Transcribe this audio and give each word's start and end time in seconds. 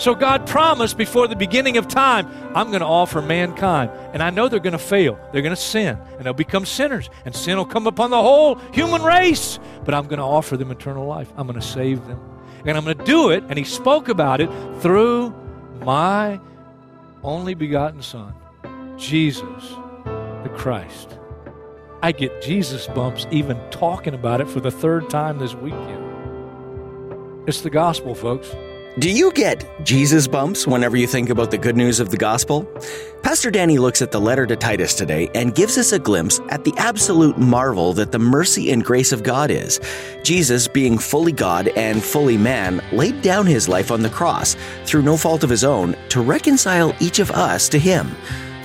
So 0.00 0.14
God 0.14 0.46
promised 0.46 0.96
before 0.96 1.28
the 1.28 1.36
beginning 1.36 1.76
of 1.76 1.86
time, 1.86 2.26
I'm 2.56 2.68
going 2.68 2.80
to 2.80 2.86
offer 2.86 3.20
mankind. 3.20 3.90
And 4.14 4.22
I 4.22 4.30
know 4.30 4.48
they're 4.48 4.58
going 4.58 4.72
to 4.72 4.78
fail. 4.78 5.20
They're 5.30 5.42
going 5.42 5.54
to 5.54 5.60
sin. 5.60 5.98
And 6.16 6.24
they'll 6.24 6.32
become 6.32 6.64
sinners. 6.64 7.10
And 7.26 7.36
sin 7.36 7.58
will 7.58 7.66
come 7.66 7.86
upon 7.86 8.08
the 8.08 8.20
whole 8.20 8.54
human 8.72 9.02
race. 9.02 9.58
But 9.84 9.92
I'm 9.92 10.04
going 10.04 10.18
to 10.18 10.24
offer 10.24 10.56
them 10.56 10.70
eternal 10.70 11.06
life. 11.06 11.30
I'm 11.36 11.46
going 11.46 11.60
to 11.60 11.66
save 11.66 12.06
them. 12.06 12.18
And 12.64 12.78
I'm 12.78 12.84
going 12.84 12.96
to 12.96 13.04
do 13.04 13.28
it. 13.28 13.44
And 13.50 13.58
He 13.58 13.64
spoke 13.64 14.08
about 14.08 14.40
it 14.40 14.48
through 14.80 15.34
my 15.80 16.40
only 17.22 17.52
begotten 17.52 18.00
Son, 18.00 18.34
Jesus 18.96 19.76
the 20.42 20.50
Christ. 20.56 21.18
I 22.02 22.12
get 22.12 22.40
Jesus 22.40 22.86
bumps 22.86 23.26
even 23.30 23.60
talking 23.70 24.14
about 24.14 24.40
it 24.40 24.48
for 24.48 24.60
the 24.60 24.70
third 24.70 25.10
time 25.10 25.38
this 25.38 25.54
weekend. 25.54 26.06
It's 27.46 27.60
the 27.60 27.68
gospel, 27.68 28.14
folks. 28.14 28.50
Do 28.98 29.08
you 29.08 29.30
get 29.32 29.64
Jesus 29.84 30.26
bumps 30.26 30.66
whenever 30.66 30.96
you 30.96 31.06
think 31.06 31.30
about 31.30 31.52
the 31.52 31.58
good 31.58 31.76
news 31.76 32.00
of 32.00 32.10
the 32.10 32.16
gospel? 32.16 32.66
Pastor 33.22 33.48
Danny 33.48 33.78
looks 33.78 34.02
at 34.02 34.10
the 34.10 34.20
letter 34.20 34.46
to 34.46 34.56
Titus 34.56 34.94
today 34.94 35.30
and 35.32 35.54
gives 35.54 35.78
us 35.78 35.92
a 35.92 35.98
glimpse 35.98 36.40
at 36.48 36.64
the 36.64 36.74
absolute 36.76 37.38
marvel 37.38 37.92
that 37.92 38.10
the 38.10 38.18
mercy 38.18 38.72
and 38.72 38.84
grace 38.84 39.12
of 39.12 39.22
God 39.22 39.48
is. 39.48 39.78
Jesus, 40.24 40.66
being 40.66 40.98
fully 40.98 41.30
God 41.30 41.68
and 41.68 42.02
fully 42.02 42.36
man, 42.36 42.82
laid 42.90 43.22
down 43.22 43.46
his 43.46 43.68
life 43.68 43.92
on 43.92 44.02
the 44.02 44.10
cross 44.10 44.56
through 44.84 45.02
no 45.02 45.16
fault 45.16 45.44
of 45.44 45.50
his 45.50 45.62
own 45.62 45.96
to 46.08 46.20
reconcile 46.20 46.92
each 46.98 47.20
of 47.20 47.30
us 47.30 47.68
to 47.68 47.78
him. 47.78 48.10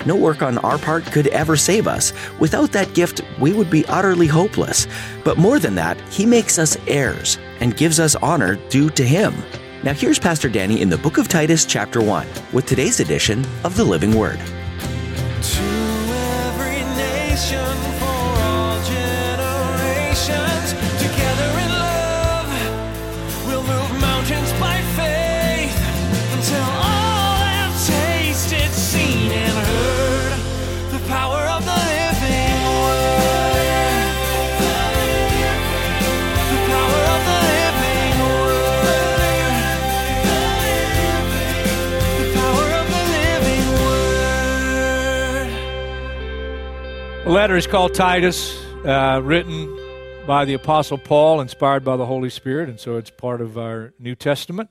No 0.08 0.16
work 0.16 0.42
on 0.42 0.58
our 0.58 0.80
part 0.80 1.06
could 1.06 1.28
ever 1.28 1.56
save 1.56 1.88
us. 1.88 2.14
Without 2.40 2.72
that 2.72 2.96
gift, 2.96 3.22
we 3.40 3.54
would 3.54 3.70
be 3.70 3.86
utterly 3.86 4.28
hopeless. 4.28 4.88
But 5.24 5.38
more 5.38 5.60
than 5.60 5.76
that, 5.76 6.02
he 6.10 6.26
makes 6.26 6.58
us 6.58 6.78
heirs 6.88 7.38
and 7.60 7.78
gives 7.78 8.00
us 8.00 8.16
honor 8.16 8.56
due 8.70 8.90
to 8.90 9.04
him. 9.04 9.36
Now, 9.86 9.94
here's 9.94 10.18
Pastor 10.18 10.50
Danny 10.50 10.82
in 10.82 10.90
the 10.90 10.98
book 10.98 11.20
of 11.20 11.28
Titus, 11.28 11.64
chapter 11.64 12.02
1, 12.02 12.26
with 12.54 12.66
today's 12.66 13.00
edition 13.00 13.46
of 13.64 13.78
the 13.78 13.84
Living 13.84 14.16
Word. 14.16 14.40
Letter 47.36 47.58
is 47.58 47.68
called 47.68 47.94
Titus, 47.94 48.58
uh, 48.86 49.20
written 49.22 49.78
by 50.26 50.46
the 50.46 50.54
Apostle 50.54 50.98
Paul, 50.98 51.42
inspired 51.42 51.84
by 51.84 51.98
the 51.98 52.06
Holy 52.06 52.30
Spirit, 52.30 52.70
and 52.70 52.80
so 52.80 52.96
it's 52.96 53.10
part 53.10 53.42
of 53.42 53.58
our 53.58 53.94
New 54.00 54.16
Testament. 54.16 54.70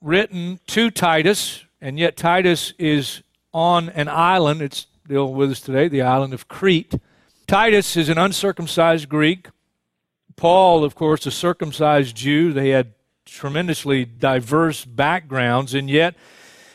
Written 0.00 0.58
to 0.68 0.90
Titus, 0.90 1.66
and 1.82 1.98
yet 1.98 2.16
Titus 2.16 2.72
is 2.78 3.22
on 3.52 3.90
an 3.90 4.08
island. 4.08 4.62
It's 4.62 4.86
still 5.04 5.34
with 5.34 5.50
us 5.50 5.60
today, 5.60 5.86
the 5.86 6.00
island 6.00 6.32
of 6.32 6.48
Crete. 6.48 6.94
Titus 7.46 7.94
is 7.94 8.08
an 8.08 8.16
uncircumcised 8.16 9.10
Greek. 9.10 9.48
Paul, 10.34 10.84
of 10.84 10.94
course, 10.94 11.26
a 11.26 11.30
circumcised 11.30 12.16
Jew. 12.16 12.54
They 12.54 12.70
had 12.70 12.94
tremendously 13.26 14.06
diverse 14.06 14.86
backgrounds, 14.86 15.74
and 15.74 15.90
yet 15.90 16.14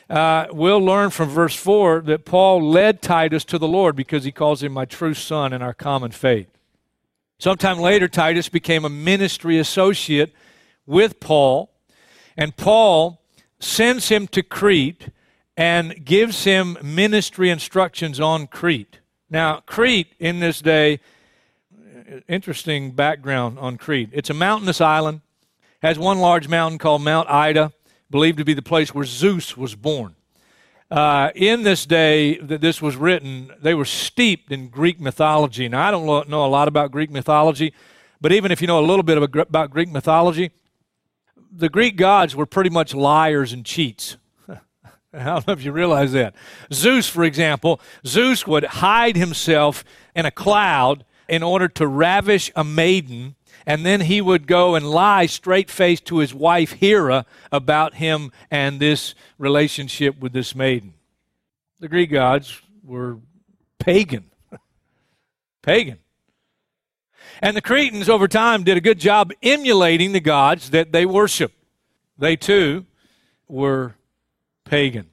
uh, 0.09 0.47
we'll 0.51 0.79
learn 0.79 1.09
from 1.09 1.29
verse 1.29 1.55
4 1.55 2.01
that 2.01 2.25
Paul 2.25 2.69
led 2.69 3.01
Titus 3.01 3.43
to 3.45 3.57
the 3.57 3.67
Lord 3.67 3.95
because 3.95 4.23
he 4.23 4.31
calls 4.31 4.63
him 4.63 4.71
my 4.71 4.85
true 4.85 5.13
son 5.13 5.51
in 5.51 5.61
our 5.61 5.73
common 5.73 6.11
faith. 6.11 6.47
Sometime 7.39 7.77
later, 7.77 8.07
Titus 8.07 8.49
became 8.49 8.85
a 8.85 8.89
ministry 8.89 9.59
associate 9.59 10.33
with 10.85 11.19
Paul, 11.19 11.69
and 12.37 12.55
Paul 12.55 13.21
sends 13.59 14.09
him 14.09 14.27
to 14.29 14.41
Crete 14.41 15.09
and 15.57 16.05
gives 16.05 16.45
him 16.45 16.77
ministry 16.81 17.49
instructions 17.49 18.19
on 18.19 18.47
Crete. 18.47 18.99
Now, 19.29 19.61
Crete 19.65 20.13
in 20.19 20.39
this 20.39 20.61
day, 20.61 20.99
interesting 22.27 22.91
background 22.91 23.59
on 23.59 23.77
Crete. 23.77 24.09
It's 24.13 24.29
a 24.29 24.35
mountainous 24.35 24.79
island, 24.79 25.21
has 25.81 25.99
one 25.99 26.19
large 26.19 26.47
mountain 26.47 26.77
called 26.77 27.03
Mount 27.03 27.29
Ida, 27.29 27.73
believed 28.09 28.37
to 28.37 28.45
be 28.45 28.53
the 28.53 28.61
place 28.61 28.93
where 28.93 29.05
Zeus 29.05 29.57
was 29.57 29.75
born. 29.75 30.15
Uh, 30.89 31.31
in 31.35 31.63
this 31.63 31.85
day 31.85 32.37
that 32.37 32.61
this 32.61 32.81
was 32.81 32.95
written, 32.95 33.51
they 33.61 33.73
were 33.73 33.85
steeped 33.85 34.51
in 34.51 34.69
Greek 34.69 35.01
mythology. 35.01 35.67
Now, 35.67 35.85
I 35.85 35.91
don't 35.91 36.29
know 36.29 36.45
a 36.45 36.47
lot 36.47 36.69
about 36.69 36.91
Greek 36.91 37.11
mythology, 37.11 37.73
but 38.21 38.31
even 38.31 38.51
if 38.51 38.61
you 38.61 38.67
know 38.67 38.79
a 38.79 38.85
little 38.85 39.03
bit 39.03 39.17
about 39.17 39.69
Greek 39.69 39.89
mythology, 39.91 40.51
the 41.51 41.69
Greek 41.69 41.97
gods 41.97 42.35
were 42.35 42.45
pretty 42.45 42.69
much 42.69 42.93
liars 42.93 43.51
and 43.51 43.65
cheats. 43.65 44.17
I 44.49 45.23
don't 45.23 45.47
know 45.47 45.53
if 45.53 45.63
you 45.63 45.71
realize 45.71 46.13
that. 46.13 46.35
Zeus, 46.71 47.09
for 47.09 47.23
example, 47.23 47.81
Zeus 48.05 48.47
would 48.47 48.63
hide 48.63 49.17
himself 49.17 49.83
in 50.15 50.25
a 50.25 50.31
cloud 50.31 51.03
in 51.27 51.43
order 51.43 51.67
to 51.67 51.87
ravish 51.87 52.51
a 52.55 52.63
maiden, 52.63 53.35
and 53.67 53.85
then 53.85 53.99
he 53.99 54.21
would 54.21 54.47
go 54.47 54.75
and 54.75 54.89
lie 54.89 55.25
straight 55.25 55.69
faced 55.69 56.05
to 56.05 56.19
his 56.19 56.33
wife 56.33 56.71
Hera 56.71 57.25
about 57.51 57.95
him 57.95 58.31
and 58.49 58.79
this 58.79 59.13
relationship 59.37 60.17
with 60.19 60.31
this 60.31 60.55
maiden. 60.55 60.93
The 61.81 61.89
Greek 61.89 62.09
gods 62.09 62.61
were 62.81 63.17
pagan. 63.77 64.31
pagan. 65.61 65.99
And 67.41 67.57
the 67.57 67.61
Cretans, 67.61 68.07
over 68.07 68.29
time, 68.29 68.63
did 68.63 68.77
a 68.77 68.81
good 68.81 68.99
job 68.99 69.33
emulating 69.43 70.13
the 70.13 70.21
gods 70.21 70.69
that 70.69 70.93
they 70.93 71.05
worshiped. 71.05 71.53
They 72.17 72.37
too 72.37 72.85
were 73.49 73.95
pagan. 74.63 75.09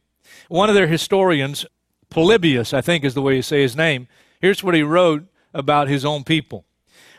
One 0.49 0.69
of 0.69 0.77
their 0.77 0.87
historians, 0.87 1.67
Polybius, 2.09 2.73
I 2.73 2.83
think 2.83 3.03
is 3.03 3.15
the 3.15 3.23
way 3.23 3.35
you 3.35 3.43
say 3.43 3.63
his 3.63 3.75
name, 3.75 4.07
here's 4.41 4.63
what 4.63 4.77
he 4.77 4.83
wrote 4.83 5.25
about 5.53 5.89
his 5.89 6.05
own 6.05 6.23
people. 6.23 6.65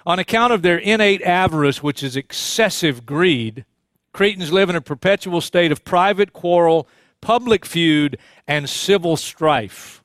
On 0.05 0.19
account 0.19 0.53
of 0.53 0.61
their 0.61 0.77
innate 0.77 1.23
avarice, 1.23 1.81
which 1.81 2.03
is 2.03 2.15
excessive 2.15 3.05
greed, 3.05 3.65
Cretans 4.13 4.51
live 4.51 4.69
in 4.69 4.75
a 4.75 4.81
perpetual 4.81 5.41
state 5.41 5.71
of 5.71 5.83
private 5.83 6.31
quarrel, 6.31 6.87
public 7.21 7.65
feud, 7.65 8.19
and 8.47 8.69
civil 8.69 9.17
strife. 9.17 10.03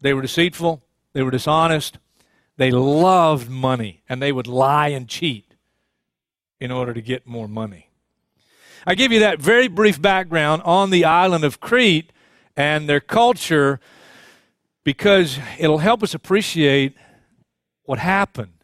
They 0.00 0.12
were 0.12 0.22
deceitful, 0.22 0.82
they 1.14 1.22
were 1.22 1.30
dishonest, 1.30 1.98
they 2.58 2.70
loved 2.70 3.48
money, 3.48 4.02
and 4.08 4.20
they 4.20 4.30
would 4.30 4.46
lie 4.46 4.88
and 4.88 5.08
cheat 5.08 5.54
in 6.60 6.70
order 6.70 6.92
to 6.92 7.00
get 7.00 7.26
more 7.26 7.48
money. 7.48 7.88
I 8.86 8.94
give 8.94 9.10
you 9.10 9.20
that 9.20 9.40
very 9.40 9.68
brief 9.68 10.00
background 10.00 10.62
on 10.62 10.90
the 10.90 11.04
island 11.06 11.44
of 11.44 11.60
Crete 11.60 12.12
and 12.56 12.88
their 12.88 13.00
culture 13.00 13.80
because 14.84 15.38
it'll 15.58 15.78
help 15.78 16.02
us 16.02 16.14
appreciate 16.14 16.94
what 17.84 17.98
happened 17.98 18.57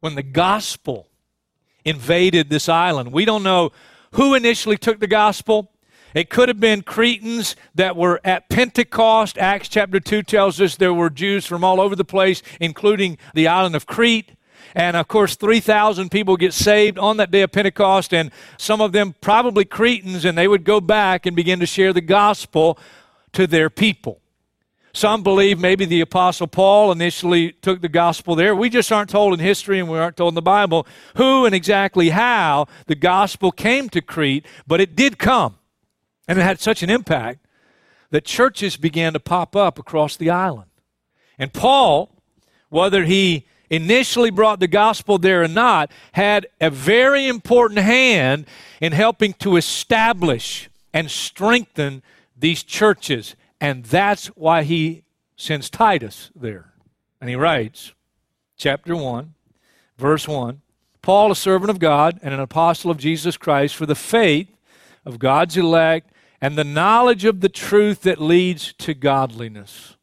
when 0.00 0.14
the 0.14 0.22
gospel 0.22 1.06
invaded 1.84 2.50
this 2.50 2.68
island. 2.68 3.12
We 3.12 3.24
don't 3.24 3.42
know 3.42 3.72
who 4.12 4.34
initially 4.34 4.76
took 4.76 5.00
the 5.00 5.06
gospel. 5.06 5.70
It 6.14 6.28
could 6.28 6.48
have 6.48 6.58
been 6.58 6.82
Cretans 6.82 7.54
that 7.74 7.96
were 7.96 8.20
at 8.24 8.48
Pentecost. 8.48 9.38
Acts 9.38 9.68
chapter 9.68 10.00
2 10.00 10.22
tells 10.24 10.60
us 10.60 10.76
there 10.76 10.92
were 10.92 11.10
Jews 11.10 11.46
from 11.46 11.62
all 11.62 11.80
over 11.80 11.94
the 11.94 12.04
place, 12.04 12.42
including 12.58 13.16
the 13.34 13.46
island 13.46 13.76
of 13.76 13.86
Crete. 13.86 14.32
And 14.74 14.96
of 14.96 15.08
course, 15.08 15.36
3,000 15.36 16.10
people 16.10 16.36
get 16.36 16.52
saved 16.52 16.98
on 16.98 17.16
that 17.16 17.30
day 17.30 17.42
of 17.42 17.52
Pentecost, 17.52 18.12
and 18.12 18.30
some 18.56 18.80
of 18.80 18.92
them 18.92 19.14
probably 19.20 19.64
Cretans, 19.64 20.24
and 20.24 20.36
they 20.36 20.48
would 20.48 20.64
go 20.64 20.80
back 20.80 21.26
and 21.26 21.34
begin 21.34 21.60
to 21.60 21.66
share 21.66 21.92
the 21.92 22.00
gospel 22.00 22.78
to 23.32 23.46
their 23.46 23.70
people. 23.70 24.19
Some 24.92 25.22
believe 25.22 25.58
maybe 25.58 25.84
the 25.84 26.00
Apostle 26.00 26.48
Paul 26.48 26.90
initially 26.90 27.52
took 27.52 27.80
the 27.80 27.88
gospel 27.88 28.34
there. 28.34 28.56
We 28.56 28.68
just 28.68 28.90
aren't 28.90 29.10
told 29.10 29.32
in 29.32 29.40
history 29.40 29.78
and 29.78 29.88
we 29.88 29.98
aren't 29.98 30.16
told 30.16 30.32
in 30.32 30.34
the 30.34 30.42
Bible 30.42 30.86
who 31.16 31.46
and 31.46 31.54
exactly 31.54 32.10
how 32.10 32.66
the 32.86 32.96
gospel 32.96 33.52
came 33.52 33.88
to 33.90 34.00
Crete, 34.00 34.44
but 34.66 34.80
it 34.80 34.96
did 34.96 35.18
come. 35.18 35.58
And 36.26 36.38
it 36.38 36.42
had 36.42 36.60
such 36.60 36.82
an 36.82 36.90
impact 36.90 37.46
that 38.10 38.24
churches 38.24 38.76
began 38.76 39.12
to 39.12 39.20
pop 39.20 39.54
up 39.54 39.78
across 39.78 40.16
the 40.16 40.30
island. 40.30 40.70
And 41.38 41.52
Paul, 41.52 42.10
whether 42.68 43.04
he 43.04 43.46
initially 43.70 44.30
brought 44.30 44.58
the 44.58 44.68
gospel 44.68 45.18
there 45.18 45.42
or 45.42 45.48
not, 45.48 45.90
had 46.12 46.48
a 46.60 46.70
very 46.70 47.28
important 47.28 47.78
hand 47.78 48.46
in 48.80 48.92
helping 48.92 49.32
to 49.34 49.56
establish 49.56 50.68
and 50.92 51.08
strengthen 51.08 52.02
these 52.36 52.64
churches. 52.64 53.36
And 53.60 53.84
that's 53.84 54.28
why 54.28 54.62
he 54.62 55.04
sends 55.36 55.68
Titus 55.68 56.30
there. 56.34 56.72
And 57.20 57.28
he 57.28 57.36
writes, 57.36 57.92
chapter 58.56 58.96
1, 58.96 59.34
verse 59.98 60.26
1 60.26 60.60
Paul, 61.02 61.32
a 61.32 61.36
servant 61.36 61.70
of 61.70 61.78
God 61.78 62.20
and 62.22 62.34
an 62.34 62.40
apostle 62.40 62.90
of 62.90 62.98
Jesus 62.98 63.36
Christ, 63.36 63.74
for 63.74 63.86
the 63.86 63.94
faith 63.94 64.48
of 65.06 65.18
God's 65.18 65.56
elect 65.56 66.12
and 66.40 66.56
the 66.56 66.64
knowledge 66.64 67.24
of 67.24 67.40
the 67.40 67.48
truth 67.48 68.02
that 68.02 68.20
leads 68.20 68.72
to 68.74 68.94
godliness. 68.94 69.96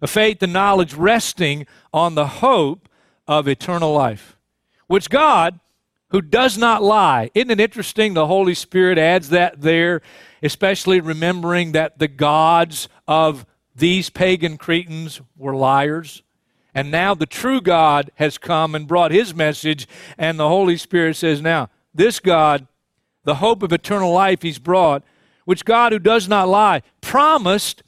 A 0.00 0.06
faith 0.06 0.42
and 0.42 0.52
knowledge 0.52 0.94
resting 0.94 1.66
on 1.92 2.14
the 2.14 2.26
hope 2.26 2.88
of 3.26 3.48
eternal 3.48 3.92
life, 3.92 4.36
which 4.86 5.10
God, 5.10 5.58
who 6.14 6.22
does 6.22 6.56
not 6.56 6.80
lie, 6.80 7.28
isn't 7.34 7.50
it 7.50 7.58
interesting? 7.58 8.14
The 8.14 8.28
Holy 8.28 8.54
Spirit 8.54 8.98
adds 8.98 9.30
that 9.30 9.60
there, 9.60 10.00
especially 10.44 11.00
remembering 11.00 11.72
that 11.72 11.98
the 11.98 12.06
gods 12.06 12.88
of 13.08 13.44
these 13.74 14.10
pagan 14.10 14.56
Cretans 14.56 15.20
were 15.36 15.56
liars. 15.56 16.22
And 16.72 16.92
now 16.92 17.14
the 17.14 17.26
true 17.26 17.60
God 17.60 18.12
has 18.14 18.38
come 18.38 18.76
and 18.76 18.86
brought 18.86 19.10
his 19.10 19.34
message, 19.34 19.88
and 20.16 20.38
the 20.38 20.46
Holy 20.46 20.76
Spirit 20.76 21.16
says, 21.16 21.42
Now, 21.42 21.68
this 21.92 22.20
God, 22.20 22.68
the 23.24 23.34
hope 23.34 23.64
of 23.64 23.72
eternal 23.72 24.12
life 24.12 24.42
he's 24.42 24.60
brought, 24.60 25.02
which 25.46 25.64
God 25.64 25.90
who 25.90 25.98
does 25.98 26.28
not 26.28 26.46
lie, 26.46 26.82
promised 27.00 27.82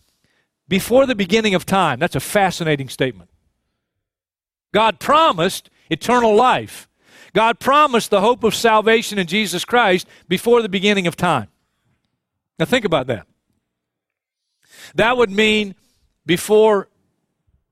before 0.67 1.07
the 1.07 1.15
beginning 1.15 1.55
of 1.55 1.65
time. 1.65 2.01
That's 2.01 2.17
a 2.17 2.21
fascinating 2.21 2.89
statement. 2.89 3.31
God 4.75 4.99
promised 4.99 5.71
eternal 5.91 6.35
life. 6.35 6.89
God 7.37 7.59
promised 7.59 8.09
the 8.09 8.23
hope 8.23 8.45
of 8.45 8.55
salvation 8.55 9.19
in 9.19 9.27
Jesus 9.27 9.63
Christ 9.63 10.09
before 10.27 10.63
the 10.63 10.71
beginning 10.71 11.07
of 11.07 11.17
time. 11.17 11.49
Now, 12.59 12.65
think 12.65 12.87
about 12.87 13.09
that. 13.09 13.27
That 14.95 15.19
would 15.19 15.31
mean 15.31 15.75
before 16.25 16.89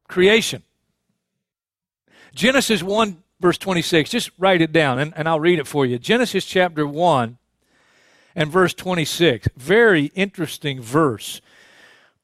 creation. 0.06 0.64
Genesis 2.34 2.82
1, 2.82 3.16
verse 3.40 3.56
26, 3.56 4.10
just 4.10 4.30
write 4.36 4.60
it 4.60 4.70
down 4.70 4.98
and, 4.98 5.14
and 5.16 5.26
I'll 5.26 5.40
read 5.40 5.58
it 5.58 5.66
for 5.66 5.86
you. 5.86 5.98
Genesis 5.98 6.44
chapter 6.44 6.86
1 6.86 7.38
and 8.36 8.52
verse 8.52 8.74
26. 8.74 9.48
Very 9.56 10.12
interesting 10.14 10.82
verse. 10.82 11.40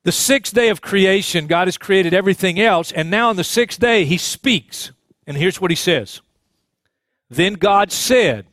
The 0.02 0.12
sixth 0.12 0.52
day 0.52 0.68
of 0.68 0.82
creation, 0.82 1.46
God 1.46 1.68
has 1.68 1.78
created 1.78 2.12
everything 2.12 2.60
else, 2.60 2.92
and 2.92 3.10
now 3.10 3.30
on 3.30 3.36
the 3.36 3.44
sixth 3.44 3.80
day, 3.80 4.04
He 4.04 4.18
speaks. 4.18 4.92
And 5.26 5.38
here's 5.38 5.58
what 5.58 5.70
He 5.70 5.74
says 5.74 6.20
Then 7.30 7.54
God 7.54 7.92
said, 7.92 8.46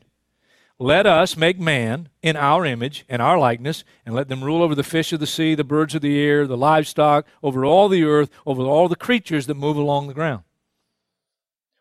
Let 0.79 1.05
us 1.05 1.35
make 1.35 1.59
man 1.59 2.09
in 2.21 2.35
our 2.35 2.65
image 2.65 3.03
and 3.09 3.21
our 3.21 3.37
likeness, 3.37 3.83
and 4.05 4.15
let 4.15 4.29
them 4.29 4.43
rule 4.43 4.61
over 4.61 4.75
the 4.75 4.83
fish 4.83 5.11
of 5.11 5.19
the 5.19 5.27
sea, 5.27 5.55
the 5.55 5.63
birds 5.63 5.95
of 5.95 6.01
the 6.01 6.19
air, 6.19 6.47
the 6.47 6.55
livestock, 6.55 7.25
over 7.41 7.65
all 7.65 7.89
the 7.89 8.03
earth, 8.03 8.29
over 8.45 8.61
all 8.61 8.87
the 8.87 8.95
creatures 8.95 9.47
that 9.47 9.55
move 9.55 9.77
along 9.77 10.07
the 10.07 10.13
ground. 10.13 10.43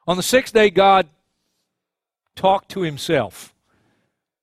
On 0.07 0.17
the 0.17 0.23
sixth 0.23 0.55
day, 0.55 0.71
God 0.71 1.09
talked 2.35 2.71
to 2.71 2.81
Himself. 2.81 3.55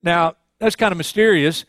Now, 0.04 0.36
that's 0.60 0.76
kind 0.76 0.92
of 0.92 0.98
mysterious 0.98 1.66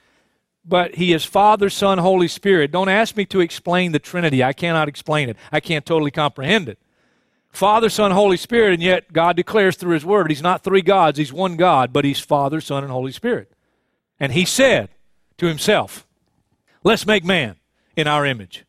but 0.64 0.94
he 0.94 1.12
is 1.12 1.25
Father, 1.25 1.69
Son, 1.69 1.98
Holy 1.98 2.28
Spirit. 2.28 2.70
Don't 2.70 2.88
ask 2.88 3.16
me 3.16 3.26
to 3.26 3.40
explain 3.40 3.92
the 3.92 3.98
Trinity. 3.98 4.42
I 4.42 4.52
cannot 4.52 4.88
explain 4.88 5.28
it. 5.28 5.36
I 5.52 5.60
can't 5.60 5.84
totally 5.84 6.10
comprehend 6.10 6.69
it. 6.69 6.78
Father, 7.55 7.89
Son, 7.89 8.11
Holy 8.11 8.37
Spirit, 8.37 8.75
and 8.75 8.83
yet 8.83 9.12
God 9.12 9.37
declares 9.37 9.77
through 9.77 9.95
His 9.95 10.05
Word 10.05 10.29
He's 10.29 10.43
not 10.43 10.65
three 10.65 10.83
gods, 10.83 11.19
He's 11.19 11.33
one 11.33 11.56
God, 11.56 11.93
but 11.93 12.05
He's 12.05 12.19
Father, 12.19 12.61
Son, 12.61 12.83
and 12.83 12.93
Holy 12.93 13.12
Spirit. 13.12 13.53
And 14.19 14.33
He 14.33 14.45
said 14.45 14.89
to 15.39 15.47
Himself, 15.47 16.05
Let's 16.83 17.06
make 17.06 17.25
man 17.25 17.55
in 17.97 18.09
our 18.09 18.27
image. 18.27 18.65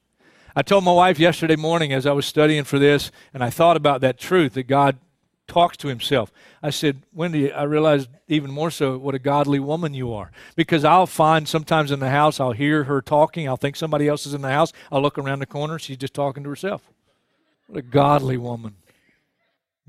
I 0.56 0.62
told 0.62 0.84
my 0.84 0.94
wife 0.94 1.18
yesterday 1.18 1.56
morning 1.56 1.92
as 1.92 2.06
I 2.06 2.12
was 2.12 2.28
studying 2.28 2.64
for 2.64 2.78
this, 2.78 3.12
and 3.34 3.44
I 3.44 3.50
thought 3.50 3.76
about 3.76 4.02
that 4.02 4.20
truth 4.20 4.54
that 4.54 4.68
God 4.68 5.00
talks 5.48 5.78
to 5.78 5.88
himself. 5.88 6.32
I 6.62 6.70
said, 6.70 7.02
Wendy, 7.12 7.52
I 7.52 7.64
realized 7.64 8.10
even 8.28 8.52
more 8.52 8.72
so 8.72 8.98
what 8.98 9.16
a 9.16 9.20
godly 9.20 9.60
woman 9.60 9.94
you 9.94 10.14
are. 10.14 10.32
Because 10.56 10.86
I'll 10.86 11.08
find 11.08 11.48
sometimes 11.48 11.92
in 11.92 12.00
the 12.00 12.10
house, 12.10 12.40
I'll 12.40 12.52
hear 12.52 12.86
her 12.86 13.02
talking. 13.02 13.48
I'll 13.48 13.58
think 13.58 13.76
somebody 13.76 14.08
else 14.08 14.26
is 14.26 14.34
in 14.34 14.42
the 14.42 14.50
house. 14.50 14.74
I'll 14.92 15.02
look 15.02 15.18
around 15.18 15.40
the 15.40 15.46
corner. 15.46 15.78
She's 15.78 15.98
just 15.98 16.14
talking 16.14 16.44
to 16.44 16.50
herself. 16.50 16.90
What 17.67 17.79
a 17.79 17.81
godly 17.81 18.38
woman. 18.38 18.75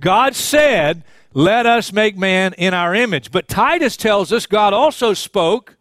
God 0.00 0.34
said, 0.34 1.04
Let 1.32 1.66
us 1.66 1.92
make 1.92 2.16
man 2.16 2.54
in 2.54 2.74
our 2.74 2.94
image. 2.94 3.30
But 3.30 3.48
Titus 3.48 3.96
tells 3.96 4.32
us 4.32 4.46
God 4.46 4.72
also 4.72 5.14
spoke 5.14 5.76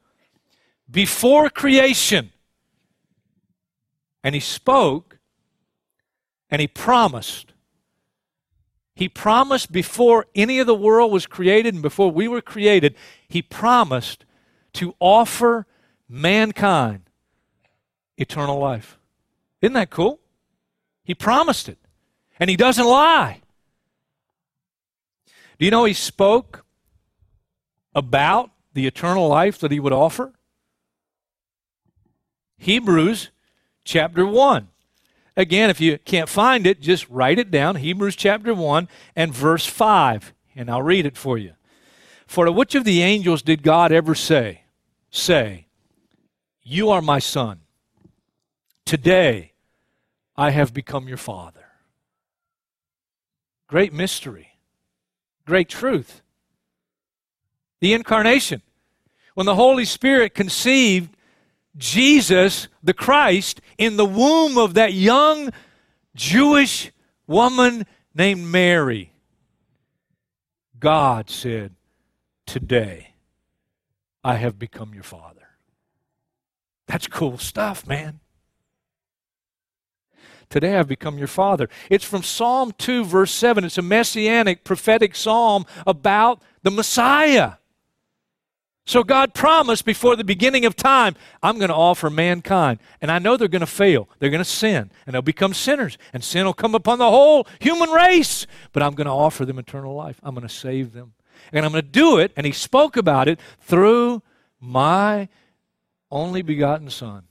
before 0.90 1.50
creation. 1.50 2.32
And 4.24 4.34
he 4.34 4.42
spoke 4.42 5.20
and 6.50 6.60
he 6.60 6.68
promised 6.68 7.54
he 8.96 9.10
promised 9.10 9.72
before 9.72 10.26
any 10.34 10.60
of 10.60 10.68
the 10.68 10.76
world 10.76 11.12
was 11.12 11.28
created 11.28 11.74
and 11.74 11.84
before 11.84 12.10
we 12.10 12.28
were 12.28 12.42
created, 12.42 12.96
He 13.28 13.42
promised 13.42 14.26
to 14.74 14.96
offer 15.00 15.68
mankind 16.08 17.10
eternal 18.18 18.58
life. 18.58 18.98
Isn't 19.62 19.74
that 19.74 19.90
cool? 19.90 20.22
He 21.04 21.14
promised 21.14 21.68
it. 21.68 21.78
And 22.40 22.50
He 22.50 22.56
doesn't 22.56 22.86
lie. 22.86 23.42
Do 25.58 25.66
you 25.66 25.72
know 25.72 25.86
He 25.86 25.94
spoke 25.94 26.66
about 27.94 28.52
the 28.74 28.88
eternal 28.88 29.28
life 29.28 29.60
that 29.60 29.72
He 29.72 29.80
would 29.80 29.94
offer? 29.94 30.34
Hebrews 32.58 33.30
chapter 33.84 34.26
1. 34.26 34.68
Again, 35.38 35.70
if 35.70 35.82
you 35.82 35.98
can't 36.00 36.30
find 36.30 36.66
it, 36.66 36.80
just 36.80 37.10
write 37.10 37.40
it 37.40 37.52
down 37.52 37.76
Hebrews 37.76 38.16
chapter 38.16 38.54
1 38.54 38.88
and 39.16 39.34
verse 39.34 39.66
5, 39.66 40.34
and 40.56 40.70
I'll 40.70 40.82
read 40.82 41.06
it 41.06 41.18
for 41.18 41.38
you. 41.38 41.54
For 42.26 42.46
to 42.46 42.52
which 42.52 42.74
of 42.74 42.86
the 42.86 43.02
angels 43.02 43.42
did 43.42 43.62
God 43.62 43.92
ever 43.92 44.16
say, 44.16 44.62
Say, 45.12 45.68
You 46.64 46.90
are 46.90 47.02
my 47.02 47.20
son. 47.20 47.62
Today 48.86 49.54
I 50.38 50.52
have 50.52 50.74
become 50.74 51.08
your 51.08 51.18
father. 51.18 51.65
Great 53.76 53.92
mystery, 53.92 54.58
great 55.46 55.68
truth. 55.68 56.22
The 57.82 57.94
incarnation. 57.94 58.62
When 59.34 59.46
the 59.46 59.56
Holy 59.56 59.84
Spirit 59.84 60.34
conceived 60.34 61.14
Jesus, 61.76 62.70
the 62.82 62.94
Christ, 62.94 63.60
in 63.78 63.98
the 63.98 64.06
womb 64.06 64.58
of 64.58 64.76
that 64.76 64.94
young 64.94 65.52
Jewish 66.16 66.90
woman 67.28 67.86
named 68.14 68.48
Mary. 68.48 69.12
God 70.80 71.30
said, 71.30 71.76
Today 72.46 73.10
I 74.24 74.36
have 74.36 74.58
become 74.58 74.94
your 74.94 75.04
father. 75.04 75.50
That's 76.88 77.08
cool 77.08 77.38
stuff, 77.38 77.86
man. 77.86 78.22
Today 80.50 80.78
I've 80.78 80.88
become 80.88 81.18
your 81.18 81.28
father. 81.28 81.70
It's 81.90 82.06
from 82.06 82.24
Psalm 82.24 82.74
2, 82.78 83.06
verse 83.06 83.32
7. 83.32 83.64
It's 83.64 83.78
a 83.78 83.82
messianic 83.82 84.64
prophetic 84.64 85.16
psalm 85.16 85.66
about 85.86 86.42
the 86.64 86.72
Messiah. 86.72 87.54
So 88.88 89.04
God 89.04 89.34
promised 89.34 89.84
before 89.84 90.16
the 90.16 90.24
beginning 90.24 90.66
of 90.66 90.76
time, 90.76 91.16
I'm 91.42 91.58
going 91.58 91.70
to 91.70 91.76
offer 91.76 92.10
mankind. 92.10 92.80
And 93.02 93.12
I 93.12 93.18
know 93.18 93.36
they're 93.36 93.48
going 93.48 93.62
to 93.62 93.66
fail. 93.66 94.08
They're 94.20 94.30
going 94.30 94.44
to 94.44 94.46
sin. 94.50 94.92
And 95.06 95.14
they'll 95.14 95.24
become 95.24 95.56
sinners. 95.56 95.98
And 96.14 96.24
sin 96.24 96.46
will 96.46 96.54
come 96.54 96.76
upon 96.76 97.00
the 97.00 97.10
whole 97.10 97.48
human 97.60 97.90
race. 97.90 98.46
But 98.74 98.84
I'm 98.84 98.94
going 98.94 99.06
to 99.06 99.12
offer 99.12 99.44
them 99.44 99.58
eternal 99.58 99.96
life. 99.96 100.20
I'm 100.22 100.36
going 100.36 100.48
to 100.48 100.54
save 100.54 100.94
them. 100.94 101.14
And 101.52 101.66
I'm 101.66 101.72
going 101.72 101.84
to 101.84 101.90
do 101.90 102.18
it. 102.18 102.32
And 102.38 102.46
He 102.46 102.52
spoke 102.52 102.96
about 102.96 103.28
it 103.28 103.40
through 103.60 104.22
my 104.60 105.30
only 106.12 106.44
begotten 106.44 106.92
Son, 106.92 107.24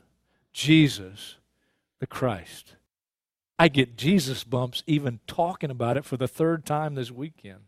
Jesus 0.52 1.36
the 2.00 2.08
Christ. 2.08 2.76
I 3.58 3.68
get 3.68 3.96
Jesus 3.96 4.42
bumps 4.42 4.82
even 4.86 5.20
talking 5.26 5.70
about 5.70 5.96
it 5.96 6.04
for 6.04 6.16
the 6.16 6.28
third 6.28 6.66
time 6.66 6.94
this 6.94 7.10
weekend. 7.10 7.60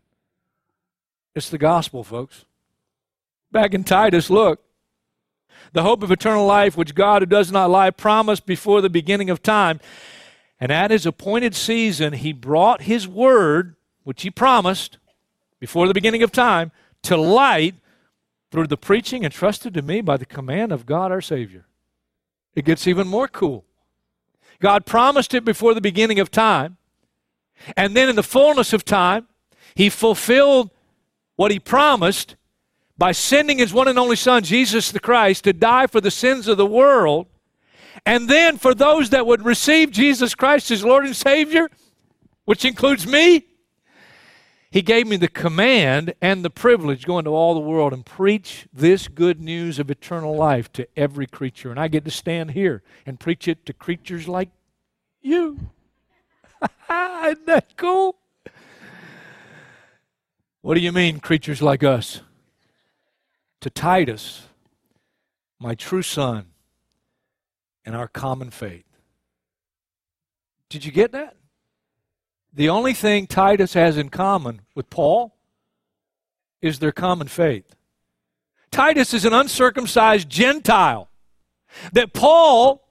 It's 1.34 1.50
the 1.50 1.58
gospel, 1.58 2.02
folks. 2.02 2.44
Back 3.52 3.74
in 3.74 3.84
Titus, 3.84 4.30
look. 4.30 4.62
The 5.72 5.82
hope 5.82 6.02
of 6.02 6.10
eternal 6.10 6.46
life, 6.46 6.76
which 6.76 6.94
God, 6.94 7.22
who 7.22 7.26
does 7.26 7.52
not 7.52 7.70
lie, 7.70 7.90
promised 7.90 8.46
before 8.46 8.80
the 8.80 8.90
beginning 8.90 9.30
of 9.30 9.42
time. 9.42 9.80
And 10.58 10.72
at 10.72 10.90
his 10.90 11.06
appointed 11.06 11.54
season, 11.54 12.14
he 12.14 12.32
brought 12.32 12.82
his 12.82 13.06
word, 13.06 13.76
which 14.02 14.22
he 14.22 14.30
promised 14.30 14.98
before 15.60 15.86
the 15.86 15.94
beginning 15.94 16.22
of 16.22 16.32
time, 16.32 16.72
to 17.02 17.16
light 17.16 17.74
through 18.50 18.66
the 18.66 18.76
preaching 18.76 19.24
entrusted 19.24 19.74
to 19.74 19.82
me 19.82 20.00
by 20.00 20.16
the 20.16 20.26
command 20.26 20.72
of 20.72 20.86
God 20.86 21.12
our 21.12 21.20
Savior. 21.20 21.66
It 22.54 22.64
gets 22.64 22.86
even 22.86 23.06
more 23.06 23.28
cool. 23.28 23.65
God 24.60 24.86
promised 24.86 25.34
it 25.34 25.44
before 25.44 25.74
the 25.74 25.80
beginning 25.80 26.20
of 26.20 26.30
time. 26.30 26.76
And 27.76 27.96
then 27.96 28.08
in 28.08 28.16
the 28.16 28.22
fullness 28.22 28.72
of 28.72 28.84
time, 28.84 29.28
he 29.74 29.90
fulfilled 29.90 30.70
what 31.36 31.50
he 31.50 31.58
promised 31.58 32.36
by 32.98 33.12
sending 33.12 33.58
his 33.58 33.72
one 33.72 33.88
and 33.88 33.98
only 33.98 34.16
Son, 34.16 34.42
Jesus 34.42 34.90
the 34.90 35.00
Christ, 35.00 35.44
to 35.44 35.52
die 35.52 35.86
for 35.86 36.00
the 36.00 36.10
sins 36.10 36.48
of 36.48 36.56
the 36.56 36.66
world. 36.66 37.26
And 38.04 38.28
then 38.28 38.56
for 38.56 38.74
those 38.74 39.10
that 39.10 39.26
would 39.26 39.44
receive 39.44 39.90
Jesus 39.90 40.34
Christ 40.34 40.70
as 40.70 40.84
Lord 40.84 41.04
and 41.04 41.16
Savior, 41.16 41.68
which 42.44 42.64
includes 42.64 43.06
me, 43.06 43.46
he 44.76 44.82
gave 44.82 45.06
me 45.06 45.16
the 45.16 45.26
command 45.26 46.12
and 46.20 46.44
the 46.44 46.50
privilege 46.50 47.06
go 47.06 47.18
into 47.18 47.30
all 47.30 47.54
the 47.54 47.60
world 47.60 47.94
and 47.94 48.04
preach 48.04 48.68
this 48.74 49.08
good 49.08 49.40
news 49.40 49.78
of 49.78 49.90
eternal 49.90 50.36
life 50.36 50.70
to 50.70 50.86
every 50.94 51.26
creature. 51.26 51.70
And 51.70 51.80
I 51.80 51.88
get 51.88 52.04
to 52.04 52.10
stand 52.10 52.50
here 52.50 52.82
and 53.06 53.18
preach 53.18 53.48
it 53.48 53.64
to 53.64 53.72
creatures 53.72 54.28
like 54.28 54.50
you. 55.22 55.70
Isn't 56.90 57.46
that 57.46 57.74
cool? 57.78 58.16
What 60.60 60.74
do 60.74 60.80
you 60.80 60.92
mean, 60.92 61.20
creatures 61.20 61.62
like 61.62 61.82
us? 61.82 62.20
To 63.62 63.70
Titus, 63.70 64.42
my 65.58 65.74
true 65.74 66.02
son, 66.02 66.48
and 67.86 67.96
our 67.96 68.08
common 68.08 68.50
faith. 68.50 68.84
Did 70.68 70.84
you 70.84 70.92
get 70.92 71.12
that? 71.12 71.34
The 72.56 72.70
only 72.70 72.94
thing 72.94 73.26
Titus 73.26 73.74
has 73.74 73.98
in 73.98 74.08
common 74.08 74.62
with 74.74 74.88
Paul 74.88 75.36
is 76.62 76.78
their 76.78 76.90
common 76.90 77.28
faith. 77.28 77.76
Titus 78.70 79.12
is 79.12 79.26
an 79.26 79.34
uncircumcised 79.34 80.28
Gentile 80.30 81.10
that 81.92 82.14
Paul, 82.14 82.82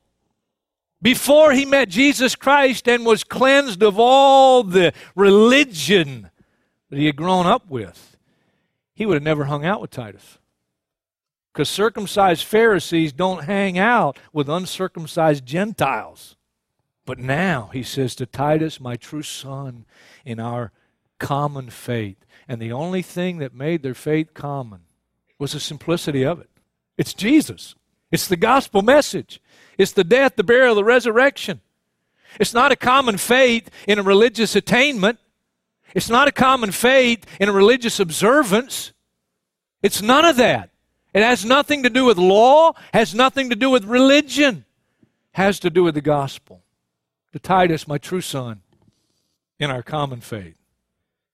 before 1.02 1.52
he 1.52 1.66
met 1.66 1.90
Jesus 1.90 2.36
Christ 2.36 2.88
and 2.88 3.08
was 3.08 3.24
cleansed 3.24 3.82
of 3.82 3.98
all 3.98 4.62
the 4.64 4.94
religion 5.16 6.30
that 6.92 7.00
he 7.00 7.08
had 7.08 7.16
grown 7.16 7.48
up 7.48 7.68
with, 7.68 8.18
he 8.94 9.08
would 9.08 9.16
have 9.16 9.24
never 9.24 9.46
hung 9.46 9.66
out 9.66 9.82
with 9.82 9.90
Titus. 9.90 10.38
Because 11.52 11.70
circumcised 11.70 12.44
Pharisees 12.44 13.14
don't 13.14 13.46
hang 13.46 13.80
out 13.80 14.20
with 14.32 14.48
uncircumcised 14.48 15.44
Gentiles. 15.44 16.36
But 17.06 17.20
now 17.20 17.70
he 17.72 17.84
says 17.84 18.16
to 18.16 18.26
Titus, 18.26 18.80
my 18.80 18.96
true 18.96 19.22
son, 19.22 19.86
in 20.26 20.40
our 20.40 20.72
common 21.20 21.70
faith. 21.70 22.18
And 22.48 22.60
the 22.60 22.72
only 22.72 23.04
thing 23.04 23.38
that 23.38 23.54
made 23.54 23.84
their 23.84 23.94
faith 23.94 24.34
common 24.34 24.82
was 25.38 25.54
the 25.54 25.60
simplicity 25.60 26.24
of 26.24 26.40
it. 26.40 26.50
It's 26.98 27.14
Jesus. 27.14 27.76
It's 28.12 28.28
the 28.28 28.36
gospel 28.36 28.82
message. 28.82 29.40
It's 29.78 29.92
the 29.92 30.04
death, 30.04 30.36
the 30.36 30.44
burial, 30.44 30.76
the 30.76 30.84
resurrection. 30.84 31.62
It's 32.40 32.54
not 32.54 32.72
a 32.72 32.76
common 32.76 33.18
faith 33.18 33.70
in 33.88 34.00
a 34.00 34.04
religious 34.04 34.56
attainment. 34.56 35.20
It's 35.94 36.10
not 36.10 36.28
a 36.28 36.32
common 36.32 36.72
faith 36.72 37.26
in 37.40 37.50
a 37.50 37.54
religious 37.54 38.00
observance. 38.00 38.94
It's 39.82 40.02
none 40.02 40.26
of 40.26 40.38
that. 40.38 40.72
It 41.14 41.24
has 41.24 41.46
nothing 41.46 41.84
to 41.84 41.90
do 41.90 42.04
with 42.06 42.18
law, 42.18 42.74
has 42.94 43.16
nothing 43.16 43.52
to 43.52 43.56
do 43.56 43.70
with 43.70 43.86
religion, 43.86 44.66
has 45.32 45.60
to 45.62 45.70
do 45.70 45.84
with 45.84 45.96
the 45.96 46.02
gospel 46.02 46.65
to 47.36 47.40
Titus, 47.40 47.86
my 47.86 47.98
true 47.98 48.22
son, 48.22 48.62
in 49.60 49.70
our 49.70 49.84
common 49.84 50.22
faith. 50.22 50.56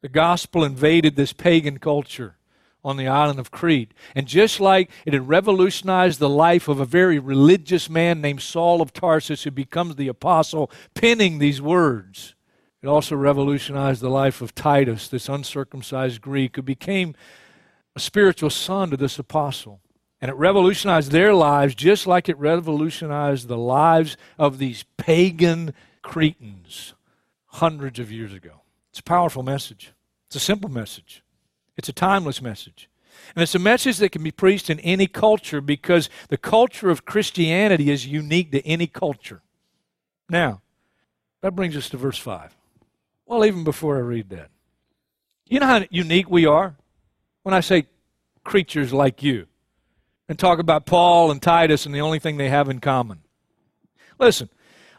The 0.01 0.09
gospel 0.09 0.63
invaded 0.63 1.15
this 1.15 1.31
pagan 1.31 1.77
culture 1.77 2.37
on 2.83 2.97
the 2.97 3.07
island 3.07 3.39
of 3.39 3.51
Crete. 3.51 3.93
And 4.15 4.25
just 4.25 4.59
like 4.59 4.89
it 5.05 5.13
had 5.13 5.27
revolutionized 5.27 6.17
the 6.17 6.27
life 6.27 6.67
of 6.67 6.79
a 6.79 6.85
very 6.85 7.19
religious 7.19 7.87
man 7.87 8.19
named 8.19 8.41
Saul 8.41 8.81
of 8.81 8.93
Tarsus, 8.93 9.43
who 9.43 9.51
becomes 9.51 9.95
the 9.95 10.07
apostle, 10.07 10.71
penning 10.95 11.37
these 11.37 11.61
words, 11.61 12.33
it 12.81 12.87
also 12.87 13.15
revolutionized 13.15 14.01
the 14.01 14.09
life 14.09 14.41
of 14.41 14.55
Titus, 14.55 15.07
this 15.07 15.29
uncircumcised 15.29 16.19
Greek, 16.19 16.55
who 16.55 16.63
became 16.63 17.13
a 17.95 17.99
spiritual 17.99 18.49
son 18.49 18.89
to 18.89 18.97
this 18.97 19.19
apostle. 19.19 19.81
And 20.19 20.29
it 20.29 20.35
revolutionized 20.35 21.11
their 21.11 21.35
lives 21.35 21.75
just 21.75 22.07
like 22.07 22.27
it 22.27 22.39
revolutionized 22.39 23.47
the 23.47 23.57
lives 23.57 24.17
of 24.39 24.57
these 24.57 24.83
pagan 24.97 25.75
Cretans 26.01 26.93
hundreds 27.45 27.99
of 27.99 28.11
years 28.11 28.33
ago. 28.33 28.61
It's 28.89 28.99
a 28.99 29.03
powerful 29.03 29.43
message. 29.43 29.93
It's 30.27 30.35
a 30.35 30.39
simple 30.39 30.69
message. 30.69 31.23
It's 31.77 31.89
a 31.89 31.93
timeless 31.93 32.41
message. 32.41 32.89
And 33.35 33.43
it's 33.43 33.55
a 33.55 33.59
message 33.59 33.97
that 33.97 34.11
can 34.11 34.23
be 34.23 34.31
preached 34.31 34.69
in 34.69 34.79
any 34.79 35.07
culture 35.07 35.61
because 35.61 36.09
the 36.29 36.37
culture 36.37 36.89
of 36.89 37.05
Christianity 37.05 37.89
is 37.89 38.07
unique 38.07 38.51
to 38.51 38.65
any 38.65 38.87
culture. 38.87 39.41
Now, 40.29 40.61
that 41.41 41.55
brings 41.55 41.75
us 41.75 41.89
to 41.89 41.97
verse 41.97 42.17
5. 42.17 42.55
Well, 43.25 43.45
even 43.45 43.63
before 43.63 43.97
I 43.97 44.01
read 44.01 44.29
that, 44.29 44.49
you 45.47 45.59
know 45.59 45.65
how 45.65 45.83
unique 45.89 46.29
we 46.29 46.45
are 46.45 46.75
when 47.43 47.53
I 47.53 47.59
say 47.59 47.85
creatures 48.43 48.93
like 48.93 49.21
you 49.21 49.47
and 50.29 50.39
talk 50.39 50.59
about 50.59 50.85
Paul 50.85 51.31
and 51.31 51.41
Titus 51.41 51.85
and 51.85 51.93
the 51.93 52.01
only 52.01 52.19
thing 52.19 52.37
they 52.37 52.49
have 52.49 52.69
in 52.69 52.79
common. 52.79 53.19
Listen, 54.19 54.49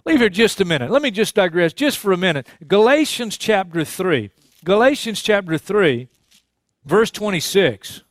Leave 0.04 0.20
here 0.20 0.28
just 0.28 0.60
a 0.60 0.64
minute. 0.64 0.90
Let 0.90 1.02
me 1.02 1.10
just 1.10 1.34
digress 1.34 1.72
just 1.72 1.98
for 1.98 2.12
a 2.12 2.16
minute. 2.16 2.46
Galatians 2.66 3.36
chapter 3.36 3.84
3. 3.84 4.30
Galatians 4.64 5.20
chapter 5.20 5.58
3, 5.58 6.08
verse 6.84 7.10
26. 7.10 8.02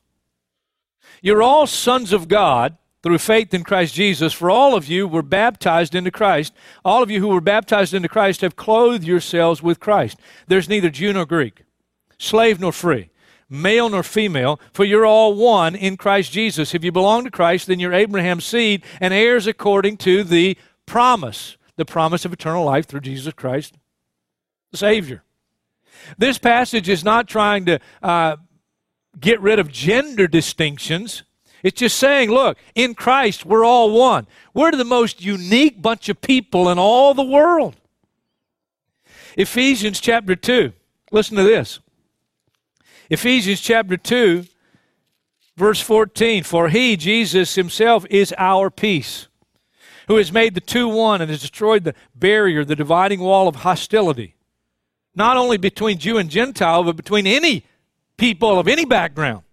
You're 1.21 1.43
all 1.43 1.67
sons 1.67 2.11
of 2.11 2.27
God 2.27 2.77
through 3.03 3.17
faith 3.17 3.53
in 3.53 3.63
Christ 3.63 3.93
Jesus, 3.93 4.33
for 4.33 4.49
all 4.49 4.75
of 4.75 4.87
you 4.87 5.07
were 5.07 5.21
baptized 5.21 5.95
into 5.95 6.11
Christ. 6.11 6.53
All 6.83 7.01
of 7.01 7.09
you 7.09 7.19
who 7.19 7.29
were 7.29 7.41
baptized 7.41 7.93
into 7.93 8.09
Christ 8.09 8.41
have 8.41 8.55
clothed 8.55 9.03
yourselves 9.03 9.63
with 9.63 9.79
Christ. 9.79 10.19
There's 10.47 10.69
neither 10.69 10.89
Jew 10.89 11.13
nor 11.13 11.25
Greek, 11.25 11.63
slave 12.17 12.59
nor 12.59 12.71
free, 12.71 13.09
male 13.49 13.89
nor 13.89 14.03
female, 14.03 14.59
for 14.73 14.83
you're 14.83 15.05
all 15.05 15.33
one 15.33 15.73
in 15.73 15.97
Christ 15.97 16.31
Jesus. 16.31 16.75
If 16.75 16.83
you 16.83 16.91
belong 16.91 17.23
to 17.23 17.31
Christ, 17.31 17.67
then 17.67 17.79
you're 17.79 17.93
Abraham's 17.93 18.45
seed 18.45 18.83
and 18.99 19.13
heirs 19.13 19.47
according 19.47 19.97
to 19.97 20.23
the 20.23 20.57
promise 20.85 21.57
the 21.81 21.85
promise 21.85 22.25
of 22.25 22.31
eternal 22.31 22.63
life 22.63 22.85
through 22.85 22.99
Jesus 22.99 23.33
Christ, 23.33 23.73
the 24.69 24.77
Savior. 24.77 25.23
This 26.15 26.37
passage 26.37 26.87
is 26.87 27.03
not 27.03 27.27
trying 27.27 27.65
to 27.65 27.79
uh, 28.03 28.35
get 29.19 29.41
rid 29.41 29.57
of 29.57 29.71
gender 29.71 30.27
distinctions. 30.27 31.23
It's 31.63 31.79
just 31.79 31.97
saying, 31.97 32.29
look, 32.29 32.59
in 32.75 32.93
Christ, 32.93 33.47
we're 33.47 33.65
all 33.65 33.97
one. 33.97 34.27
We're 34.53 34.69
the 34.73 34.85
most 34.85 35.23
unique 35.23 35.81
bunch 35.81 36.07
of 36.07 36.21
people 36.21 36.69
in 36.69 36.77
all 36.77 37.15
the 37.15 37.23
world. 37.23 37.75
Ephesians 39.35 39.99
chapter 39.99 40.35
2. 40.35 40.73
Listen 41.11 41.35
to 41.35 41.43
this. 41.43 41.79
Ephesians 43.09 43.59
chapter 43.59 43.97
2, 43.97 44.45
verse 45.57 45.81
14. 45.81 46.43
For 46.43 46.69
he, 46.69 46.95
Jesus 46.95 47.55
himself, 47.55 48.05
is 48.11 48.35
our 48.37 48.69
peace 48.69 49.29
who 50.11 50.17
has 50.17 50.33
made 50.33 50.55
the 50.55 50.59
two 50.59 50.89
one 50.89 51.21
and 51.21 51.31
has 51.31 51.39
destroyed 51.39 51.85
the 51.85 51.95
barrier, 52.13 52.65
the 52.65 52.75
dividing 52.75 53.21
wall 53.21 53.47
of 53.47 53.55
hostility, 53.55 54.35
not 55.15 55.37
only 55.37 55.55
between 55.55 55.97
Jew 55.97 56.17
and 56.17 56.29
Gentile, 56.29 56.83
but 56.83 56.97
between 56.97 57.25
any 57.25 57.63
people 58.17 58.59
of 58.59 58.67
any 58.67 58.83
background, 58.83 59.43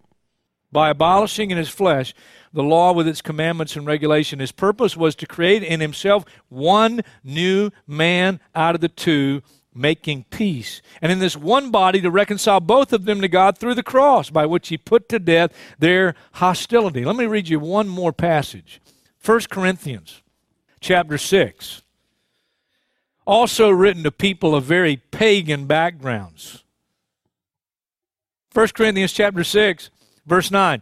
by 0.69 0.89
abolishing 0.89 1.49
in 1.49 1.57
his 1.57 1.69
flesh 1.69 2.13
the 2.51 2.61
law 2.61 2.91
with 2.91 3.07
its 3.07 3.21
commandments 3.21 3.77
and 3.77 3.87
regulation. 3.87 4.39
His 4.39 4.51
purpose 4.51 4.97
was 4.97 5.15
to 5.15 5.25
create 5.25 5.63
in 5.63 5.79
himself 5.79 6.25
one 6.49 7.03
new 7.23 7.71
man 7.87 8.41
out 8.53 8.75
of 8.75 8.81
the 8.81 8.89
two, 8.89 9.41
making 9.73 10.25
peace. 10.29 10.81
And 11.01 11.09
in 11.09 11.19
this 11.19 11.37
one 11.37 11.71
body 11.71 12.01
to 12.01 12.11
reconcile 12.11 12.59
both 12.59 12.91
of 12.91 13.05
them 13.05 13.21
to 13.21 13.29
God 13.29 13.57
through 13.57 13.75
the 13.75 13.81
cross, 13.81 14.29
by 14.29 14.45
which 14.45 14.67
he 14.67 14.77
put 14.77 15.07
to 15.07 15.19
death 15.19 15.53
their 15.79 16.15
hostility. 16.33 17.05
Let 17.05 17.15
me 17.15 17.27
read 17.27 17.47
you 17.47 17.61
one 17.61 17.87
more 17.87 18.11
passage 18.11 18.81
1 19.23 19.43
Corinthians 19.49 20.21
chapter 20.79 21.17
6. 21.17 21.81
Also 23.25 23.69
written 23.69 24.03
to 24.03 24.11
people 24.11 24.55
of 24.55 24.63
very 24.63 24.97
pagan 24.97 25.65
backgrounds. 25.65 26.63
1 28.53 28.67
Corinthians 28.69 29.13
chapter 29.13 29.43
6, 29.43 29.91
verse 30.25 30.49
9. 30.49 30.81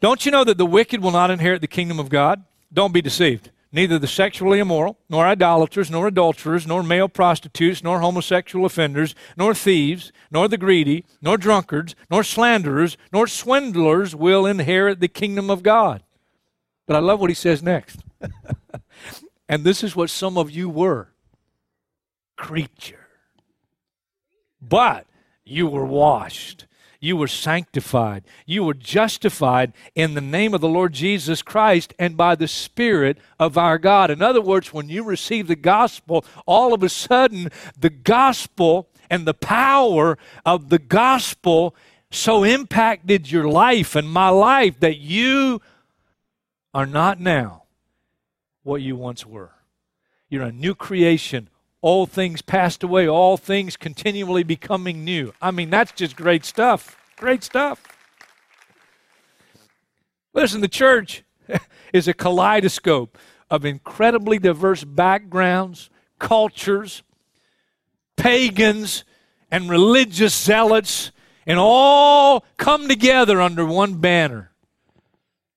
Don't 0.00 0.24
you 0.24 0.30
know 0.30 0.44
that 0.44 0.58
the 0.58 0.66
wicked 0.66 1.02
will 1.02 1.10
not 1.10 1.30
inherit 1.30 1.60
the 1.60 1.66
kingdom 1.66 1.98
of 1.98 2.08
God? 2.08 2.44
Don't 2.72 2.92
be 2.92 3.02
deceived. 3.02 3.50
Neither 3.70 3.98
the 3.98 4.06
sexually 4.06 4.60
immoral, 4.60 4.98
nor 5.10 5.26
idolaters, 5.26 5.90
nor 5.90 6.06
adulterers, 6.06 6.66
nor 6.66 6.82
male 6.82 7.08
prostitutes, 7.08 7.82
nor 7.82 8.00
homosexual 8.00 8.64
offenders, 8.64 9.14
nor 9.36 9.54
thieves, 9.54 10.10
nor 10.30 10.48
the 10.48 10.56
greedy, 10.56 11.04
nor 11.20 11.36
drunkards, 11.36 11.94
nor 12.10 12.22
slanderers, 12.22 12.96
nor 13.12 13.26
swindlers 13.26 14.14
will 14.16 14.46
inherit 14.46 15.00
the 15.00 15.08
kingdom 15.08 15.50
of 15.50 15.62
God. 15.62 16.02
But 16.86 16.96
I 16.96 17.00
love 17.00 17.20
what 17.20 17.30
he 17.30 17.34
says 17.34 17.62
next. 17.62 18.00
and 19.48 19.64
this 19.64 19.82
is 19.82 19.96
what 19.96 20.10
some 20.10 20.36
of 20.36 20.50
you 20.50 20.68
were 20.68 21.08
creature. 22.36 23.08
But 24.60 25.06
you 25.44 25.66
were 25.66 25.84
washed, 25.84 26.66
You 27.00 27.16
were 27.16 27.28
sanctified. 27.28 28.24
You 28.44 28.64
were 28.64 28.74
justified 28.74 29.72
in 29.94 30.14
the 30.14 30.20
name 30.20 30.52
of 30.52 30.60
the 30.60 30.68
Lord 30.68 30.92
Jesus 30.92 31.42
Christ 31.42 31.94
and 31.96 32.16
by 32.16 32.34
the 32.34 32.48
Spirit 32.48 33.18
of 33.38 33.56
our 33.56 33.78
God. 33.78 34.10
In 34.10 34.20
other 34.20 34.40
words, 34.40 34.72
when 34.72 34.88
you 34.88 35.04
receive 35.04 35.46
the 35.46 35.54
gospel, 35.54 36.24
all 36.44 36.74
of 36.74 36.82
a 36.82 36.88
sudden, 36.88 37.50
the 37.78 37.90
gospel 37.90 38.88
and 39.08 39.26
the 39.26 39.34
power 39.34 40.18
of 40.44 40.70
the 40.70 40.80
gospel 40.80 41.76
so 42.10 42.42
impacted 42.42 43.30
your 43.30 43.48
life 43.48 43.94
and 43.94 44.10
my 44.10 44.28
life 44.28 44.80
that 44.80 44.96
you 44.96 45.60
are 46.74 46.86
not 46.86 47.20
now 47.20 47.62
what 48.62 48.82
you 48.82 48.96
once 48.96 49.24
were. 49.24 49.52
You're 50.28 50.44
a 50.44 50.52
new 50.52 50.74
creation. 50.74 51.48
All 51.80 52.06
things 52.06 52.42
passed 52.42 52.82
away, 52.82 53.08
all 53.08 53.36
things 53.36 53.76
continually 53.76 54.42
becoming 54.42 55.04
new. 55.04 55.32
I 55.40 55.50
mean, 55.50 55.70
that's 55.70 55.92
just 55.92 56.16
great 56.16 56.44
stuff. 56.44 56.96
Great 57.16 57.44
stuff. 57.44 57.82
Listen, 60.34 60.60
the 60.60 60.68
church 60.68 61.22
is 61.92 62.08
a 62.08 62.14
kaleidoscope 62.14 63.16
of 63.50 63.64
incredibly 63.64 64.38
diverse 64.38 64.84
backgrounds, 64.84 65.88
cultures, 66.18 67.02
pagans, 68.16 69.04
and 69.50 69.70
religious 69.70 70.34
zealots, 70.34 71.12
and 71.46 71.58
all 71.58 72.44
come 72.56 72.88
together 72.88 73.40
under 73.40 73.64
one 73.64 73.94
banner 73.94 74.52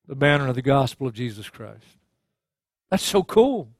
the 0.08 0.16
banner 0.16 0.48
of 0.48 0.54
the 0.54 0.62
gospel 0.62 1.06
of 1.06 1.14
Jesus 1.14 1.48
Christ. 1.48 1.86
That's 2.92 3.04
so 3.04 3.22
cool. 3.22 3.70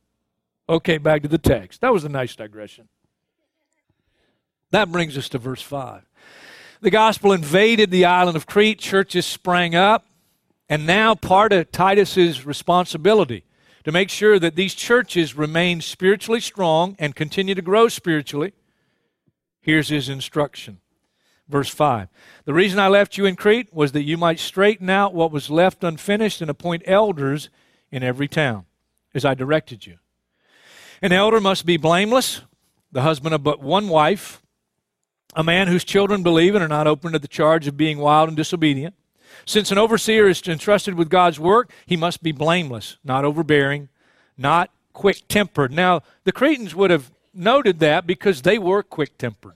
Okay, 0.66 0.96
back 0.96 1.20
to 1.20 1.28
the 1.28 1.36
text. 1.36 1.82
That 1.82 1.92
was 1.92 2.02
a 2.04 2.08
nice 2.08 2.34
digression. 2.34 2.88
That 4.70 4.90
brings 4.90 5.18
us 5.18 5.28
to 5.28 5.38
verse 5.38 5.60
5. 5.60 6.06
The 6.80 6.90
gospel 6.90 7.34
invaded 7.34 7.90
the 7.90 8.06
island 8.06 8.38
of 8.38 8.46
Crete, 8.46 8.78
churches 8.78 9.26
sprang 9.26 9.74
up, 9.74 10.06
and 10.66 10.86
now 10.86 11.14
part 11.14 11.52
of 11.52 11.70
Titus's 11.70 12.46
responsibility 12.46 13.44
to 13.84 13.92
make 13.92 14.08
sure 14.08 14.38
that 14.38 14.56
these 14.56 14.72
churches 14.72 15.36
remain 15.36 15.82
spiritually 15.82 16.40
strong 16.40 16.96
and 16.98 17.14
continue 17.14 17.54
to 17.54 17.60
grow 17.60 17.88
spiritually. 17.88 18.54
Here's 19.60 19.90
his 19.90 20.08
instruction. 20.08 20.80
Verse 21.50 21.68
5 21.68 22.08
The 22.46 22.54
reason 22.54 22.78
I 22.78 22.88
left 22.88 23.18
you 23.18 23.26
in 23.26 23.36
Crete 23.36 23.74
was 23.74 23.92
that 23.92 24.04
you 24.04 24.16
might 24.16 24.38
straighten 24.38 24.88
out 24.88 25.12
what 25.12 25.30
was 25.30 25.50
left 25.50 25.84
unfinished 25.84 26.40
and 26.40 26.48
appoint 26.48 26.84
elders 26.86 27.50
in 27.90 28.02
every 28.02 28.26
town, 28.26 28.64
as 29.14 29.24
I 29.24 29.34
directed 29.34 29.86
you. 29.86 29.98
An 31.00 31.12
elder 31.12 31.40
must 31.40 31.66
be 31.66 31.76
blameless, 31.76 32.42
the 32.90 33.02
husband 33.02 33.34
of 33.34 33.42
but 33.42 33.60
one 33.60 33.88
wife, 33.88 34.42
a 35.34 35.42
man 35.42 35.66
whose 35.68 35.84
children 35.84 36.22
believe 36.22 36.54
and 36.54 36.62
are 36.62 36.68
not 36.68 36.86
open 36.86 37.12
to 37.12 37.18
the 37.18 37.28
charge 37.28 37.66
of 37.66 37.76
being 37.76 37.98
wild 37.98 38.28
and 38.28 38.36
disobedient. 38.36 38.94
Since 39.46 39.70
an 39.72 39.78
overseer 39.78 40.28
is 40.28 40.46
entrusted 40.46 40.94
with 40.94 41.08
God's 41.08 41.40
work, 41.40 41.70
he 41.86 41.96
must 41.96 42.22
be 42.22 42.32
blameless, 42.32 42.98
not 43.02 43.24
overbearing, 43.24 43.88
not 44.36 44.70
quick 44.92 45.26
tempered. 45.26 45.72
Now, 45.72 46.02
the 46.24 46.32
Cretans 46.32 46.74
would 46.74 46.90
have 46.90 47.10
noted 47.32 47.80
that 47.80 48.06
because 48.06 48.42
they 48.42 48.58
were 48.58 48.82
quick 48.82 49.16
tempered 49.16 49.54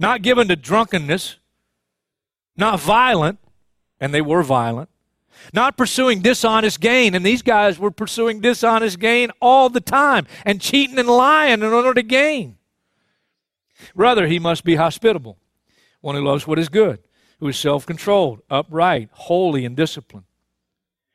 not 0.00 0.22
given 0.22 0.48
to 0.48 0.56
drunkenness, 0.56 1.36
not 2.56 2.80
violent, 2.80 3.38
and 4.00 4.14
they 4.14 4.22
were 4.22 4.42
violent, 4.42 4.88
not 5.52 5.76
pursuing 5.76 6.20
dishonest 6.20 6.80
gain, 6.80 7.14
and 7.14 7.24
these 7.24 7.42
guys 7.42 7.78
were 7.78 7.90
pursuing 7.90 8.40
dishonest 8.40 8.98
gain 8.98 9.30
all 9.40 9.68
the 9.68 9.80
time 9.80 10.26
and 10.44 10.60
cheating 10.60 10.98
and 10.98 11.08
lying 11.08 11.60
in 11.60 11.64
order 11.64 11.94
to 11.94 12.02
gain. 12.02 12.56
Rather, 13.94 14.26
he 14.26 14.38
must 14.38 14.64
be 14.64 14.76
hospitable, 14.76 15.38
one 16.00 16.14
who 16.14 16.22
loves 16.22 16.46
what 16.46 16.58
is 16.58 16.68
good, 16.68 17.00
who 17.38 17.48
is 17.48 17.58
self 17.58 17.86
controlled, 17.86 18.40
upright, 18.50 19.08
holy, 19.12 19.64
and 19.64 19.76
disciplined. 19.76 20.26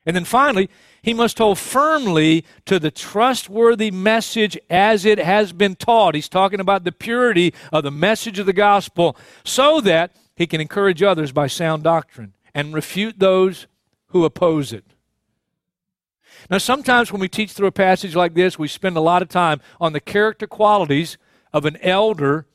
And 0.06 0.16
then 0.16 0.26
finally, 0.26 0.70
he 1.02 1.14
must 1.14 1.38
hold 1.40 1.58
firmly 1.58 2.46
to 2.66 2.80
the 2.80 2.92
trustworthy 2.92 3.90
message 3.90 4.58
as 4.70 5.04
it 5.04 5.18
has 5.18 5.52
been 5.52 5.76
taught. 5.76 6.16
He's 6.16 6.30
talking 6.30 6.60
about 6.60 6.84
the 6.84 6.92
purity 6.92 7.54
of 7.72 7.84
the 7.84 7.92
message 7.92 8.38
of 8.38 8.46
the 8.46 8.54
gospel 8.54 9.18
so 9.44 9.82
that 9.82 10.16
he 10.36 10.46
can 10.46 10.62
encourage 10.62 11.02
others 11.02 11.32
by 11.32 11.48
sound 11.48 11.84
doctrine 11.84 12.34
and 12.54 12.74
refute 12.74 13.20
those 13.20 13.68
who 14.16 14.24
oppose 14.24 14.72
it. 14.72 14.86
Now, 16.50 16.58
sometimes 16.58 17.12
when 17.12 17.20
we 17.20 17.28
teach 17.28 17.52
through 17.52 17.68
a 17.68 17.72
passage 17.74 18.16
like 18.16 18.34
this, 18.34 18.58
we 18.58 18.70
spend 18.70 18.96
a 18.96 19.02
lot 19.02 19.22
of 19.22 19.28
time 19.28 19.60
on 19.82 19.92
the 19.92 20.00
character 20.00 20.48
qualities 20.48 21.18
of 21.52 21.66
an 21.66 21.76
elder 21.82 22.46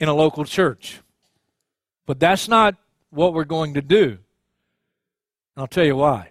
in 0.00 0.08
a 0.08 0.14
local 0.14 0.46
church. 0.46 1.02
But 2.06 2.18
that's 2.18 2.48
not 2.48 2.76
what 3.10 3.34
we're 3.34 3.44
going 3.44 3.74
to 3.74 3.82
do. 3.82 4.20
I'll 5.54 5.66
tell 5.66 5.84
you 5.84 5.96
why. 5.96 6.30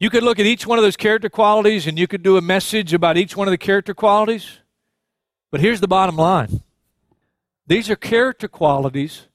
You 0.00 0.10
could 0.10 0.24
look 0.24 0.40
at 0.40 0.46
each 0.46 0.66
one 0.66 0.80
of 0.80 0.82
those 0.82 0.96
character 0.96 1.28
qualities 1.28 1.86
and 1.86 1.96
you 1.96 2.08
could 2.08 2.24
do 2.24 2.36
a 2.36 2.42
message 2.42 2.92
about 2.92 3.16
each 3.16 3.36
one 3.36 3.46
of 3.46 3.52
the 3.52 3.58
character 3.58 3.94
qualities. 3.94 4.58
But 5.52 5.60
here's 5.60 5.78
the 5.78 5.86
bottom 5.86 6.16
line 6.16 6.62
these 7.68 7.88
are 7.90 7.94
character 7.94 8.48
qualities 8.48 9.28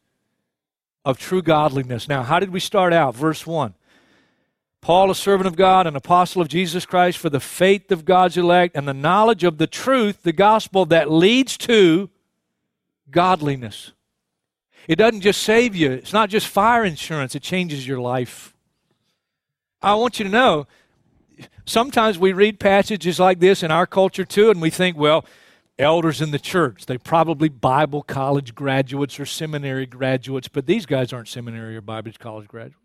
of 1.06 1.18
true 1.20 1.42
godliness. 1.42 2.10
Now, 2.10 2.24
how 2.24 2.40
did 2.40 2.50
we 2.50 2.60
start 2.60 2.92
out? 2.92 3.16
Verse 3.16 3.48
1. 3.48 3.74
Paul, 4.86 5.10
a 5.10 5.16
servant 5.16 5.48
of 5.48 5.56
God, 5.56 5.88
an 5.88 5.96
apostle 5.96 6.44
of 6.44 6.48
Jesus 6.48 6.86
Christ, 6.86 7.18
for 7.18 7.32
the 7.32 7.40
faith 7.40 7.92
of 7.92 8.06
God's 8.06 8.38
elect 8.38 8.76
and 8.76 8.88
the 8.88 8.94
knowledge 8.94 9.44
of 9.44 9.58
the 9.58 9.66
truth, 9.66 10.22
the 10.22 10.32
gospel 10.32 10.86
that 10.86 11.10
leads 11.10 11.58
to 11.58 12.12
godliness. 13.10 13.94
It 14.88 14.98
doesn't 14.98 15.22
just 15.22 15.42
save 15.42 15.76
you, 15.76 15.92
it's 15.92 16.14
not 16.14 16.30
just 16.30 16.48
fire 16.48 16.86
insurance, 16.86 17.34
it 17.34 17.42
changes 17.42 17.88
your 17.88 18.00
life. 18.00 18.54
I 19.82 19.96
want 19.96 20.20
you 20.20 20.26
to 20.26 20.30
know 20.30 20.68
sometimes 21.66 22.20
we 22.20 22.32
read 22.32 22.60
passages 22.60 23.20
like 23.20 23.40
this 23.40 23.64
in 23.64 23.72
our 23.72 23.88
culture 23.88 24.24
too, 24.24 24.52
and 24.52 24.62
we 24.62 24.70
think, 24.70 24.96
well, 24.96 25.26
elders 25.80 26.22
in 26.22 26.30
the 26.30 26.38
church, 26.38 26.86
they 26.86 27.00
probably 27.00 27.50
Bible 27.50 28.04
college 28.04 28.54
graduates 28.54 29.20
or 29.20 29.26
seminary 29.26 29.88
graduates, 29.88 30.48
but 30.48 30.68
these 30.68 30.86
guys 30.86 31.12
aren't 31.12 31.28
seminary 31.28 31.76
or 31.76 31.82
Bible 31.82 32.12
college 32.20 32.48
graduates. 32.48 32.85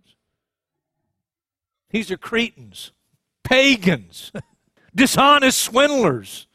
These 1.91 2.11
are 2.11 2.17
Cretans, 2.17 2.93
pagans, 3.43 4.33
dishonest 4.95 5.59
swindlers. 5.59 6.47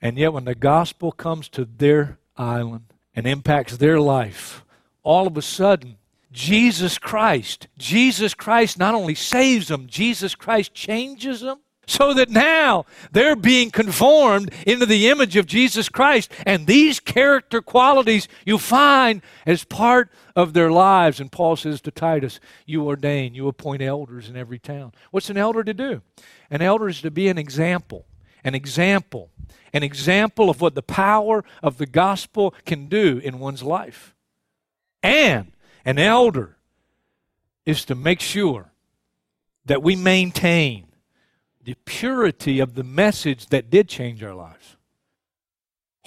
And 0.00 0.18
yet, 0.18 0.32
when 0.32 0.44
the 0.44 0.54
gospel 0.54 1.12
comes 1.12 1.48
to 1.50 1.64
their 1.64 2.18
island 2.36 2.92
and 3.14 3.26
impacts 3.26 3.76
their 3.76 4.00
life, 4.00 4.64
all 5.02 5.26
of 5.26 5.36
a 5.36 5.42
sudden, 5.42 5.96
Jesus 6.30 6.98
Christ. 6.98 7.68
Jesus 7.78 8.34
Christ 8.34 8.78
not 8.78 8.94
only 8.94 9.14
saves 9.14 9.68
them, 9.68 9.86
Jesus 9.86 10.34
Christ 10.34 10.74
changes 10.74 11.40
them 11.40 11.60
so 11.86 12.14
that 12.14 12.30
now 12.30 12.86
they're 13.12 13.36
being 13.36 13.70
conformed 13.70 14.52
into 14.66 14.86
the 14.86 15.08
image 15.08 15.36
of 15.36 15.46
Jesus 15.46 15.88
Christ. 15.88 16.30
And 16.46 16.66
these 16.66 17.00
character 17.00 17.60
qualities 17.60 18.28
you 18.44 18.58
find 18.58 19.22
as 19.46 19.64
part 19.64 20.10
of 20.36 20.52
their 20.52 20.70
lives. 20.70 21.20
And 21.20 21.30
Paul 21.30 21.56
says 21.56 21.80
to 21.82 21.90
Titus, 21.90 22.40
You 22.66 22.86
ordain, 22.86 23.34
you 23.34 23.48
appoint 23.48 23.82
elders 23.82 24.28
in 24.28 24.36
every 24.36 24.58
town. 24.58 24.92
What's 25.10 25.30
an 25.30 25.36
elder 25.36 25.64
to 25.64 25.74
do? 25.74 26.02
An 26.50 26.62
elder 26.62 26.88
is 26.88 27.00
to 27.02 27.10
be 27.10 27.28
an 27.28 27.38
example, 27.38 28.06
an 28.42 28.54
example, 28.54 29.30
an 29.72 29.82
example 29.82 30.50
of 30.50 30.60
what 30.60 30.74
the 30.74 30.82
power 30.82 31.44
of 31.62 31.78
the 31.78 31.86
gospel 31.86 32.54
can 32.64 32.86
do 32.86 33.18
in 33.18 33.38
one's 33.38 33.62
life. 33.62 34.14
And 35.02 35.52
an 35.84 35.98
elder 35.98 36.56
is 37.66 37.84
to 37.86 37.94
make 37.94 38.20
sure 38.20 38.72
that 39.66 39.82
we 39.82 39.96
maintain 39.96 40.86
the 41.64 41.76
purity 41.84 42.60
of 42.60 42.74
the 42.74 42.84
message 42.84 43.46
that 43.46 43.70
did 43.70 43.88
change 43.88 44.22
our 44.22 44.34
lives. 44.34 44.76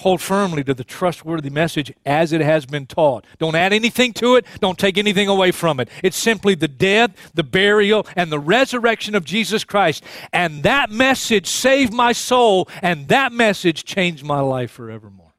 Hold 0.01 0.21
firmly 0.21 0.63
to 0.63 0.75
the 0.75 0.83
trustworthy 0.83 1.49
message 1.49 1.91
as 2.05 2.31
it 2.31 2.41
has 2.41 2.67
been 2.67 2.85
taught. 2.85 3.25
Don't 3.39 3.55
add 3.55 3.73
anything 3.73 4.13
to 4.13 4.35
it, 4.35 4.45
don't 4.59 4.77
take 4.77 4.95
anything 4.95 5.27
away 5.27 5.51
from 5.51 5.79
it. 5.79 5.89
It's 6.03 6.17
simply 6.17 6.53
the 6.53 6.67
death, 6.67 7.31
the 7.33 7.43
burial, 7.43 8.05
and 8.15 8.31
the 8.31 8.39
resurrection 8.39 9.15
of 9.15 9.25
Jesus 9.25 9.63
Christ. 9.63 10.03
And 10.31 10.61
that 10.61 10.91
message 10.91 11.47
saved 11.47 11.93
my 11.93 12.11
soul, 12.11 12.69
and 12.83 13.07
that 13.07 13.31
message 13.31 13.85
changed 13.85 14.23
my 14.23 14.39
life 14.39 14.69
forevermore. 14.69 15.33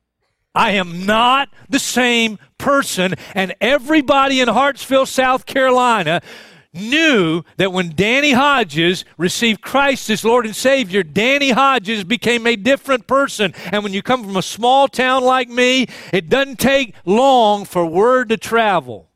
I 0.56 0.72
am 0.72 1.06
not 1.06 1.50
the 1.68 1.78
same 1.78 2.40
person. 2.58 3.14
And 3.34 3.54
everybody 3.60 4.40
in 4.40 4.48
Hartsville, 4.48 5.06
South 5.06 5.46
Carolina, 5.46 6.20
knew 6.72 7.42
that 7.56 7.72
when 7.72 7.94
Danny 7.94 8.32
Hodges 8.32 9.04
received 9.16 9.62
Christ 9.62 10.10
as 10.10 10.24
Lord 10.24 10.46
and 10.46 10.54
Savior, 10.54 11.02
Danny 11.02 11.50
Hodges 11.50 12.04
became 12.04 12.46
a 12.46 12.56
different 12.56 13.06
person. 13.06 13.54
And 13.72 13.82
when 13.82 13.92
you 13.92 14.02
come 14.02 14.24
from 14.24 14.36
a 14.36 14.42
small 14.42 14.88
town 14.88 15.24
like 15.24 15.48
me, 15.48 15.86
it 16.12 16.28
doesn't 16.28 16.58
take 16.58 16.94
long 17.04 17.64
for 17.64 17.86
word 17.86 18.28
to 18.28 18.36
travel. 18.36 19.08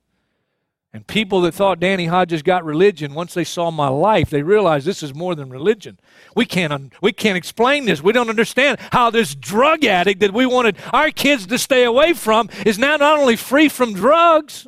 And 0.95 1.07
people 1.07 1.41
that 1.43 1.55
thought 1.55 1.81
Danny 1.81 2.07
Hodges 2.07 2.43
got 2.43 2.67
religion, 2.67 3.15
once 3.15 3.33
they 3.33 3.45
saw 3.45 3.71
my 3.71 3.89
life, 3.89 4.29
they 4.29 4.43
realized 4.43 4.87
this 4.87 5.03
is 5.03 5.15
more 5.15 5.35
than 5.35 5.49
religion. 5.49 5.99
We 6.37 6.45
can't, 6.45 6.93
we 7.01 7.13
can't 7.13 7.39
explain 7.39 7.87
this. 7.87 8.03
We 8.03 8.13
don't 8.13 8.29
understand 8.29 8.79
how 8.93 9.09
this 9.09 9.35
drug 9.35 9.87
addict 9.87 10.21
that 10.21 10.35
we 10.35 10.45
wanted 10.45 10.77
our 10.93 11.11
kids 11.11 11.47
to 11.47 11.59
stay 11.59 11.85
away 11.85 12.13
from 12.13 12.51
is 12.67 12.79
now 12.79 12.97
not 12.99 13.19
only 13.19 13.37
free 13.37 13.71
from 13.71 13.95
drugs, 13.95 14.67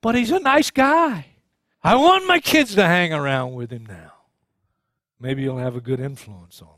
but 0.00 0.16
he's 0.16 0.32
a 0.32 0.40
nice 0.40 0.72
guy. 0.72 1.26
I 1.82 1.96
want 1.96 2.26
my 2.26 2.38
kids 2.38 2.74
to 2.76 2.84
hang 2.84 3.12
around 3.12 3.54
with 3.54 3.70
him 3.70 3.86
now. 3.86 4.12
Maybe 5.18 5.42
he'll 5.42 5.58
have 5.58 5.76
a 5.76 5.80
good 5.80 6.00
influence 6.00 6.60
on 6.60 6.68
them. 6.68 6.76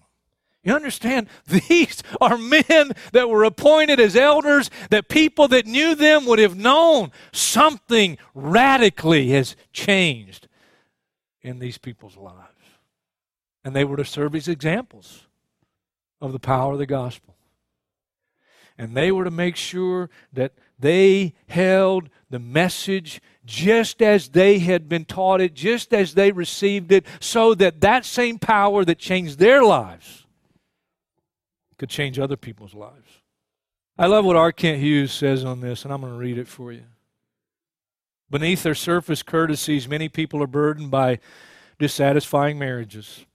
You 0.62 0.74
understand? 0.74 1.28
These 1.46 2.02
are 2.20 2.38
men 2.38 2.92
that 3.12 3.28
were 3.28 3.44
appointed 3.44 4.00
as 4.00 4.16
elders 4.16 4.70
that 4.90 5.08
people 5.08 5.46
that 5.48 5.66
knew 5.66 5.94
them 5.94 6.24
would 6.26 6.38
have 6.38 6.56
known 6.56 7.12
something 7.32 8.16
radically 8.34 9.30
has 9.30 9.56
changed 9.72 10.48
in 11.42 11.58
these 11.58 11.76
people's 11.76 12.16
lives. 12.16 12.38
And 13.62 13.76
they 13.76 13.84
were 13.84 13.98
to 13.98 14.04
serve 14.04 14.34
as 14.34 14.48
examples 14.48 15.26
of 16.20 16.32
the 16.32 16.38
power 16.38 16.72
of 16.72 16.78
the 16.78 16.86
gospel. 16.86 17.33
And 18.76 18.96
they 18.96 19.12
were 19.12 19.24
to 19.24 19.30
make 19.30 19.56
sure 19.56 20.10
that 20.32 20.52
they 20.78 21.34
held 21.48 22.10
the 22.30 22.38
message 22.40 23.20
just 23.44 24.02
as 24.02 24.28
they 24.28 24.58
had 24.58 24.88
been 24.88 25.04
taught 25.04 25.40
it, 25.40 25.54
just 25.54 25.94
as 25.94 26.14
they 26.14 26.32
received 26.32 26.90
it, 26.90 27.06
so 27.20 27.54
that 27.54 27.80
that 27.82 28.04
same 28.04 28.38
power 28.38 28.84
that 28.84 28.98
changed 28.98 29.38
their 29.38 29.62
lives 29.62 30.26
could 31.78 31.88
change 31.88 32.18
other 32.18 32.36
people's 32.36 32.74
lives. 32.74 33.20
I 33.96 34.06
love 34.06 34.24
what 34.24 34.36
R. 34.36 34.50
Kent 34.50 34.80
Hughes 34.80 35.12
says 35.12 35.44
on 35.44 35.60
this, 35.60 35.84
and 35.84 35.92
I'm 35.92 36.00
going 36.00 36.12
to 36.12 36.18
read 36.18 36.38
it 36.38 36.48
for 36.48 36.72
you. 36.72 36.84
Beneath 38.30 38.62
their 38.62 38.74
surface 38.74 39.22
courtesies, 39.22 39.86
many 39.86 40.08
people 40.08 40.42
are 40.42 40.48
burdened 40.48 40.90
by 40.90 41.20
dissatisfying 41.78 42.58
marriages, 42.58 43.26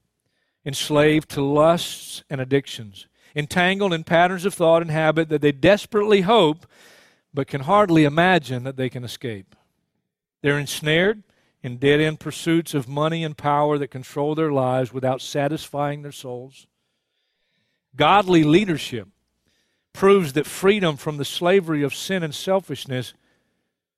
enslaved 0.65 1.29
to 1.29 1.41
lusts 1.41 2.23
and 2.29 2.41
addictions, 2.41 3.07
entangled 3.35 3.93
in 3.93 4.03
patterns 4.03 4.45
of 4.45 4.53
thought 4.53 4.81
and 4.81 4.91
habit 4.91 5.29
that 5.29 5.41
they 5.41 5.51
desperately 5.51 6.21
hope 6.21 6.65
but 7.33 7.47
can 7.47 7.61
hardly 7.61 8.03
imagine 8.03 8.63
that 8.63 8.75
they 8.75 8.89
can 8.89 9.03
escape. 9.03 9.55
They're 10.41 10.59
ensnared 10.59 11.23
in 11.61 11.77
dead 11.77 11.99
end 11.99 12.19
pursuits 12.19 12.73
of 12.73 12.87
money 12.87 13.23
and 13.23 13.37
power 13.37 13.77
that 13.77 13.89
control 13.89 14.35
their 14.35 14.51
lives 14.51 14.93
without 14.93 15.21
satisfying 15.21 16.01
their 16.01 16.11
souls. 16.11 16.67
Godly 17.95 18.43
leadership 18.43 19.09
proves 19.93 20.33
that 20.33 20.45
freedom 20.45 20.95
from 20.95 21.17
the 21.17 21.25
slavery 21.25 21.83
of 21.83 21.93
sin 21.93 22.23
and 22.23 22.33
selfishness 22.33 23.13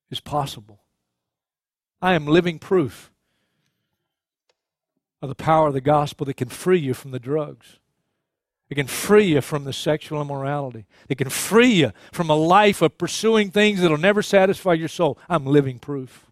is 0.10 0.20
possible. 0.20 0.80
I 2.02 2.14
am 2.14 2.26
living 2.26 2.58
proof 2.58 3.12
of 5.22 5.30
the 5.30 5.36
power 5.36 5.68
of 5.68 5.74
the 5.74 5.82
gospel 5.82 6.26
that 6.26 6.38
can 6.38 6.50
free 6.50 6.80
you 6.80 6.94
from 6.94 7.12
the 7.12 7.20
drugs. 7.20 7.78
It 8.72 8.76
can 8.76 8.88
free 8.88 9.26
you 9.26 9.42
from 9.42 9.66
the 9.66 9.74
sexual 9.74 10.22
immorality. 10.22 10.86
It 11.10 11.18
can 11.18 11.30
free 11.30 11.74
you 11.74 11.92
from 12.14 12.30
a 12.30 12.36
life 12.36 12.82
of 12.82 12.98
pursuing 12.98 13.52
things 13.52 13.82
that'll 13.82 13.98
never 13.98 14.22
satisfy 14.22 14.74
your 14.74 14.88
soul. 14.88 15.20
I'm 15.28 15.46
living 15.46 15.78
proof. 15.78 16.26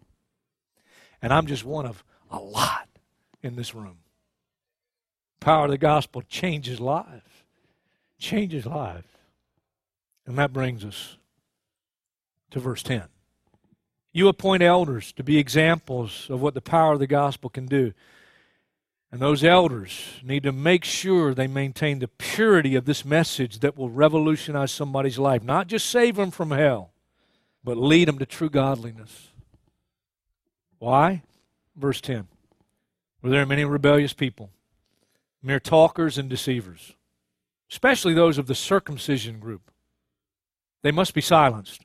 And 1.20 1.34
I'm 1.34 1.46
just 1.46 1.66
one 1.66 1.84
of 1.84 2.02
a 2.30 2.38
lot 2.38 2.88
in 3.42 3.56
this 3.56 3.74
room. 3.74 3.98
Power 5.38 5.66
of 5.66 5.70
the 5.70 5.76
gospel 5.76 6.22
changes 6.22 6.80
lives. 6.80 7.44
Changes 8.18 8.64
lives. 8.64 9.12
And 10.26 10.38
that 10.38 10.50
brings 10.50 10.82
us 10.82 11.18
to 12.52 12.58
verse 12.58 12.82
10. 12.82 13.02
You 14.14 14.28
appoint 14.28 14.62
elders 14.62 15.12
to 15.12 15.22
be 15.22 15.36
examples 15.36 16.26
of 16.30 16.40
what 16.40 16.54
the 16.54 16.62
power 16.62 16.94
of 16.94 17.00
the 17.00 17.06
gospel 17.06 17.50
can 17.50 17.66
do. 17.66 17.92
And 19.12 19.20
those 19.20 19.42
elders 19.42 20.20
need 20.22 20.44
to 20.44 20.52
make 20.52 20.84
sure 20.84 21.34
they 21.34 21.48
maintain 21.48 21.98
the 21.98 22.08
purity 22.08 22.76
of 22.76 22.84
this 22.84 23.04
message 23.04 23.58
that 23.58 23.76
will 23.76 23.90
revolutionize 23.90 24.70
somebody's 24.70 25.18
life. 25.18 25.42
Not 25.42 25.66
just 25.66 25.86
save 25.86 26.16
them 26.16 26.30
from 26.30 26.52
hell, 26.52 26.92
but 27.64 27.76
lead 27.76 28.06
them 28.06 28.18
to 28.18 28.26
true 28.26 28.50
godliness. 28.50 29.28
Why? 30.78 31.22
Verse 31.76 32.00
10. 32.00 32.28
Were 33.22 33.30
there 33.30 33.44
many 33.44 33.64
rebellious 33.64 34.12
people, 34.12 34.50
mere 35.42 35.60
talkers 35.60 36.16
and 36.16 36.30
deceivers, 36.30 36.94
especially 37.70 38.14
those 38.14 38.38
of 38.38 38.46
the 38.46 38.54
circumcision 38.54 39.40
group. 39.40 39.70
They 40.82 40.90
must 40.90 41.14
be 41.14 41.20
silenced 41.20 41.84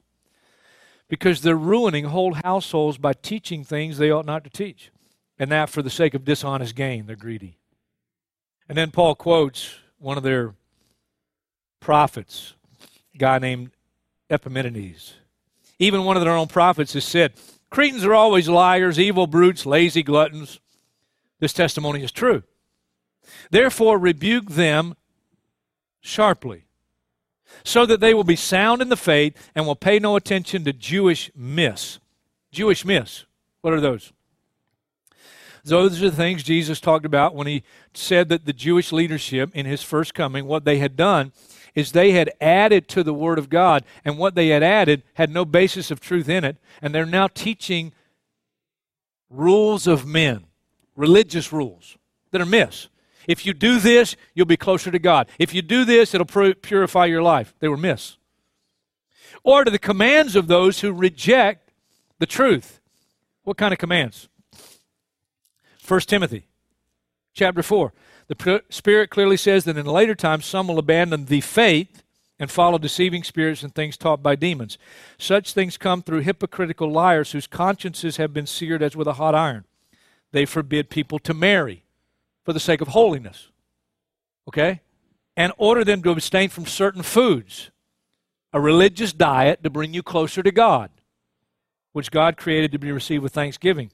because 1.08 1.42
they're 1.42 1.56
ruining 1.56 2.06
whole 2.06 2.36
households 2.36 2.98
by 2.98 3.14
teaching 3.14 3.64
things 3.64 3.98
they 3.98 4.12
ought 4.12 4.26
not 4.26 4.44
to 4.44 4.50
teach, 4.50 4.92
and 5.38 5.52
that 5.52 5.70
for 5.70 5.82
the 5.82 5.90
sake 5.90 6.14
of 6.14 6.26
dishonest 6.26 6.76
gain. 6.76 7.06
They're 7.06 7.16
greedy. 7.16 7.58
And 8.68 8.78
then 8.78 8.92
Paul 8.92 9.16
quotes 9.16 9.76
one 10.00 10.18
of 10.18 10.24
their 10.24 10.54
prophets, 11.80 12.54
a 13.14 13.18
guy 13.18 13.40
named 13.40 13.72
Epimenides. 14.30 15.16
Even 15.78 16.04
one 16.04 16.18
of 16.18 16.24
their 16.24 16.34
own 16.36 16.48
prophets 16.48 16.94
has 16.94 17.04
said, 17.04 17.34
Cretans 17.70 18.06
are 18.06 18.14
always 18.14 18.48
liars, 18.48 19.00
evil 19.00 19.28
brutes, 19.28 19.66
lazy 19.66 20.02
gluttons. 20.02 20.60
This 21.40 21.54
testimony 21.54 22.04
is 22.04 22.12
true. 22.12 22.44
Therefore, 23.52 23.98
rebuke 23.98 24.52
them 24.52 24.96
sharply, 26.00 26.66
so 27.64 27.86
that 27.86 28.00
they 28.00 28.14
will 28.14 28.24
be 28.24 28.36
sound 28.36 28.82
in 28.82 28.90
the 28.90 28.98
faith 28.98 29.36
and 29.54 29.66
will 29.66 29.76
pay 29.76 30.00
no 30.00 30.16
attention 30.16 30.64
to 30.64 30.74
Jewish 30.74 31.32
myths. 31.36 32.00
Jewish 32.52 32.86
myths. 32.86 33.26
What 33.62 33.74
are 33.74 33.82
those? 33.82 34.14
Those 35.66 36.02
are 36.02 36.12
the 36.12 36.16
things 36.16 36.44
Jesus 36.44 36.80
talked 36.80 37.06
about 37.06 37.34
when 37.34 37.48
he 37.48 37.64
said 37.94 38.30
that 38.30 38.46
the 38.46 38.54
Jewish 38.54 38.92
leadership 38.92 39.50
in 39.56 39.66
his 39.66 39.82
first 39.82 40.14
coming, 40.14 40.46
what 40.46 40.64
they 40.64 40.78
had 40.78 40.96
done 40.96 41.32
is 41.74 41.92
they 41.92 42.12
had 42.12 42.32
added 42.40 42.88
to 42.90 43.04
the 43.04 43.14
Word 43.14 43.40
of 43.40 43.50
God, 43.50 43.84
and 44.06 44.18
what 44.18 44.36
they 44.36 44.50
had 44.50 44.64
added 44.64 45.04
had 45.16 45.30
no 45.30 45.44
basis 45.44 45.92
of 45.92 46.00
truth 46.00 46.30
in 46.30 46.44
it, 46.44 46.58
and 46.82 46.94
they're 46.94 47.06
now 47.06 47.28
teaching 47.28 47.92
rules 49.30 49.88
of 49.88 50.06
men, 50.06 50.46
religious 50.96 51.52
rules 51.52 51.98
that 52.32 52.42
are 52.42 52.46
myths. 52.46 52.88
If 53.28 53.46
you 53.46 53.54
do 53.54 53.80
this, 53.80 54.16
you'll 54.36 54.46
be 54.46 54.58
closer 54.58 54.92
to 54.92 55.00
God. 55.00 55.28
If 55.40 55.54
you 55.54 55.64
do 55.64 55.84
this, 55.84 56.14
it'll 56.14 56.54
purify 56.54 57.06
your 57.06 57.24
life. 57.24 57.56
They 57.60 57.68
were 57.68 57.76
myths. 57.76 58.18
Or 59.44 59.64
to 59.64 59.72
the 59.72 59.80
commands 59.80 60.36
of 60.36 60.48
those 60.48 60.82
who 60.82 60.94
reject 60.94 61.72
the 62.20 62.28
truth. 62.28 62.80
What 63.44 63.58
kind 63.58 63.74
of 63.74 63.80
commands? 63.80 64.30
1 65.88 66.00
Timothy 66.02 66.48
chapter 67.34 67.62
4. 67.62 67.94
The 68.28 68.64
Spirit 68.70 69.10
clearly 69.12 69.38
says 69.38 69.66
that 69.66 69.78
in 69.78 69.86
later 69.86 70.16
times 70.16 70.46
some 70.46 70.68
will 70.68 70.80
abandon 70.80 71.26
the 71.26 71.42
faith 71.42 72.02
and 72.40 72.50
follow 72.50 72.78
deceiving 72.78 73.24
spirits 73.24 73.62
and 73.62 73.74
things 73.74 73.96
taught 73.96 74.24
by 74.24 74.36
demons. 74.36 74.78
Such 75.18 75.54
things 75.54 75.78
come 75.78 76.02
through 76.02 76.22
hypocritical 76.22 76.92
liars 76.92 77.32
whose 77.32 77.48
consciences 77.48 78.18
have 78.18 78.34
been 78.34 78.48
seared 78.48 78.82
as 78.82 78.96
with 78.96 79.08
a 79.08 79.14
hot 79.14 79.36
iron. 79.36 79.66
They 80.32 80.46
forbid 80.46 80.90
people 80.90 81.20
to 81.20 81.34
marry 81.34 81.84
for 82.44 82.52
the 82.52 82.60
sake 82.60 82.82
of 82.82 82.90
holiness. 82.90 83.50
Okay? 84.48 84.82
And 85.38 85.54
order 85.58 85.84
them 85.84 86.02
to 86.04 86.12
abstain 86.12 86.50
from 86.50 86.66
certain 86.66 87.04
foods, 87.04 87.70
a 88.52 88.60
religious 88.60 89.14
diet 89.14 89.64
to 89.64 89.70
bring 89.70 89.94
you 89.94 90.02
closer 90.02 90.42
to 90.42 90.52
God, 90.52 90.90
which 91.94 92.12
God 92.12 92.38
created 92.38 92.72
to 92.72 92.80
be 92.80 92.92
received 92.92 93.22
with 93.22 93.34
thanksgiving 93.34 93.92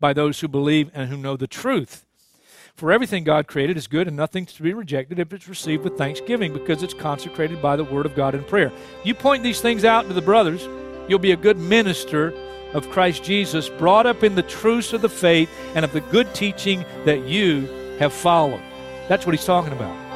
by 0.00 0.12
those 0.12 0.40
who 0.40 0.48
believe 0.48 0.90
and 0.94 1.08
who 1.08 1.16
know 1.16 1.36
the 1.36 1.46
truth. 1.46 2.04
For 2.74 2.92
everything 2.92 3.24
God 3.24 3.48
created 3.48 3.76
is 3.76 3.88
good 3.88 4.06
and 4.06 4.16
nothing 4.16 4.46
to 4.46 4.62
be 4.62 4.72
rejected 4.72 5.18
if 5.18 5.32
it's 5.32 5.48
received 5.48 5.82
with 5.82 5.98
thanksgiving 5.98 6.52
because 6.52 6.82
it's 6.82 6.94
consecrated 6.94 7.60
by 7.60 7.74
the 7.74 7.82
Word 7.82 8.06
of 8.06 8.14
God 8.14 8.36
in 8.36 8.44
prayer. 8.44 8.70
You 9.02 9.14
point 9.14 9.42
these 9.42 9.60
things 9.60 9.84
out 9.84 10.06
to 10.06 10.12
the 10.12 10.22
brothers, 10.22 10.68
you'll 11.08 11.18
be 11.18 11.32
a 11.32 11.36
good 11.36 11.58
minister 11.58 12.32
of 12.72 12.88
Christ 12.90 13.24
Jesus, 13.24 13.68
brought 13.68 14.06
up 14.06 14.22
in 14.22 14.36
the 14.36 14.42
truths 14.42 14.92
of 14.92 15.02
the 15.02 15.08
faith 15.08 15.50
and 15.74 15.84
of 15.84 15.92
the 15.92 16.02
good 16.02 16.32
teaching 16.34 16.84
that 17.04 17.26
you 17.26 17.66
have 17.98 18.12
followed. 18.12 18.62
That's 19.08 19.26
what 19.26 19.34
he's 19.34 19.44
talking 19.46 19.72
about. 19.72 20.07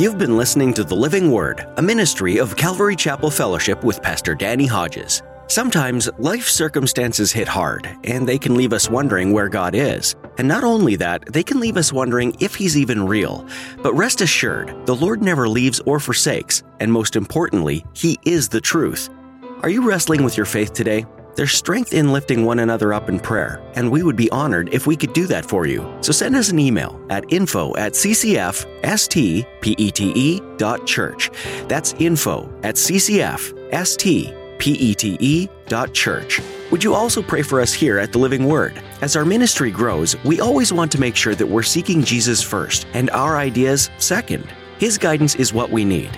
You've 0.00 0.16
been 0.16 0.38
listening 0.38 0.72
to 0.72 0.82
The 0.82 0.94
Living 0.94 1.30
Word, 1.30 1.66
a 1.76 1.82
ministry 1.82 2.38
of 2.38 2.56
Calvary 2.56 2.96
Chapel 2.96 3.30
Fellowship 3.30 3.84
with 3.84 4.00
Pastor 4.00 4.34
Danny 4.34 4.64
Hodges. 4.64 5.22
Sometimes 5.46 6.08
life 6.16 6.48
circumstances 6.48 7.30
hit 7.32 7.46
hard, 7.46 7.86
and 8.04 8.26
they 8.26 8.38
can 8.38 8.54
leave 8.54 8.72
us 8.72 8.88
wondering 8.88 9.30
where 9.30 9.50
God 9.50 9.74
is. 9.74 10.16
And 10.38 10.48
not 10.48 10.64
only 10.64 10.96
that, 10.96 11.26
they 11.26 11.42
can 11.42 11.60
leave 11.60 11.76
us 11.76 11.92
wondering 11.92 12.34
if 12.40 12.54
He's 12.54 12.78
even 12.78 13.06
real. 13.06 13.46
But 13.82 13.92
rest 13.92 14.22
assured, 14.22 14.74
the 14.86 14.96
Lord 14.96 15.20
never 15.20 15.46
leaves 15.46 15.82
or 15.84 16.00
forsakes, 16.00 16.62
and 16.80 16.90
most 16.90 17.14
importantly, 17.14 17.84
He 17.92 18.18
is 18.24 18.48
the 18.48 18.62
truth. 18.62 19.10
Are 19.62 19.68
you 19.68 19.86
wrestling 19.86 20.24
with 20.24 20.34
your 20.34 20.46
faith 20.46 20.72
today? 20.72 21.04
There's 21.36 21.52
strength 21.52 21.94
in 21.94 22.12
lifting 22.12 22.44
one 22.44 22.58
another 22.58 22.92
up 22.92 23.08
in 23.08 23.20
prayer, 23.20 23.62
and 23.74 23.90
we 23.90 24.02
would 24.02 24.16
be 24.16 24.28
honored 24.30 24.68
if 24.74 24.86
we 24.86 24.96
could 24.96 25.12
do 25.12 25.26
that 25.28 25.46
for 25.46 25.64
you. 25.64 25.90
So 26.00 26.12
send 26.12 26.34
us 26.34 26.50
an 26.50 26.58
email 26.58 27.00
at 27.08 27.32
info 27.32 27.74
at 27.76 27.92
ccfstpete 27.92 28.58
dot 30.58 30.86
church. 30.86 31.30
That's 31.68 31.94
info 31.94 32.52
at 32.62 32.74
ccfstpete 32.74 34.32
dot 35.68 35.94
church. 35.94 36.40
Would 36.70 36.84
you 36.84 36.94
also 36.94 37.22
pray 37.22 37.42
for 37.42 37.60
us 37.60 37.72
here 37.72 37.98
at 37.98 38.12
the 38.12 38.18
Living 38.18 38.46
Word? 38.46 38.82
As 39.00 39.16
our 39.16 39.24
ministry 39.24 39.70
grows, 39.70 40.22
we 40.24 40.40
always 40.40 40.72
want 40.72 40.92
to 40.92 41.00
make 41.00 41.16
sure 41.16 41.34
that 41.34 41.46
we're 41.46 41.62
seeking 41.62 42.02
Jesus 42.02 42.42
first 42.42 42.86
and 42.92 43.08
our 43.10 43.38
ideas 43.38 43.88
second. 43.98 44.46
His 44.78 44.98
guidance 44.98 45.36
is 45.36 45.54
what 45.54 45.70
we 45.70 45.84
need. 45.84 46.10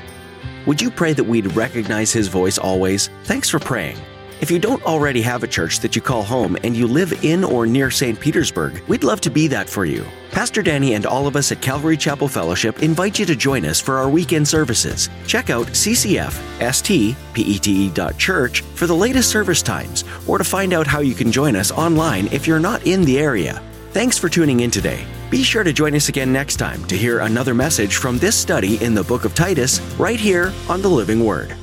Would 0.67 0.81
you 0.81 0.91
pray 0.91 1.13
that 1.13 1.25
we'd 1.25 1.55
recognize 1.55 2.13
His 2.13 2.29
voice 2.29 2.59
always? 2.59 3.11
Thanks 3.25 3.49
for 3.51 3.59
praying. 3.59 3.99
If 4.43 4.51
you 4.51 4.59
don't 4.59 4.83
already 4.83 5.23
have 5.23 5.45
a 5.45 5.47
church 5.47 5.79
that 5.81 5.95
you 5.95 6.03
call 6.03 6.25
home 6.25 6.57
and 6.65 6.77
you 6.77 6.89
live 6.89 7.25
in 7.25 7.45
or 7.45 7.65
near 7.65 7.93
St. 7.93 8.19
Petersburg, 8.19 8.83
we'd 8.89 9.05
love 9.05 9.21
to 9.21 9.31
be 9.31 9.47
that 9.47 9.69
for 9.69 9.85
you. 9.85 10.05
Pastor 10.33 10.63
Danny 10.63 10.95
and 10.95 11.07
all 11.07 11.29
of 11.29 11.37
us 11.37 11.53
at 11.53 11.63
Calvary 11.63 11.97
Chapel 11.97 12.27
Fellowship 12.27 12.83
invite 12.83 13.21
you 13.21 13.27
to 13.27 13.37
join 13.37 13.65
us 13.65 13.79
for 13.79 13.99
our 13.99 14.09
weekend 14.09 14.49
services. 14.49 15.09
Check 15.29 15.49
out 15.49 15.69
ccfstpete.church 15.69 18.61
for 18.63 18.87
the 18.89 18.97
latest 18.97 19.31
service 19.31 19.63
times 19.63 20.03
or 20.27 20.39
to 20.39 20.45
find 20.45 20.73
out 20.73 20.89
how 20.89 20.99
you 20.99 21.15
can 21.15 21.31
join 21.31 21.55
us 21.55 21.71
online 21.71 22.27
if 22.33 22.45
you're 22.45 22.59
not 22.59 22.85
in 22.85 23.05
the 23.05 23.21
area. 23.21 23.63
Thanks 23.93 24.19
for 24.19 24.29
tuning 24.29 24.59
in 24.59 24.73
today. 24.73 25.07
Be 25.31 25.45
sure 25.45 25.63
to 25.63 25.73
join 25.73 25.95
us 25.95 26.09
again 26.09 26.33
next 26.33 26.57
time 26.57 26.85
to 26.87 26.97
hear 26.97 27.21
another 27.21 27.55
message 27.55 27.95
from 27.95 28.19
this 28.19 28.35
study 28.35 28.83
in 28.83 28.93
the 28.93 29.05
book 29.05 29.25
of 29.25 29.37
Titus 29.37 29.79
right 30.01 30.19
here 30.19 30.53
on 30.69 30.83
the 30.83 30.89
Living 30.89 31.25
Word. 31.25 31.57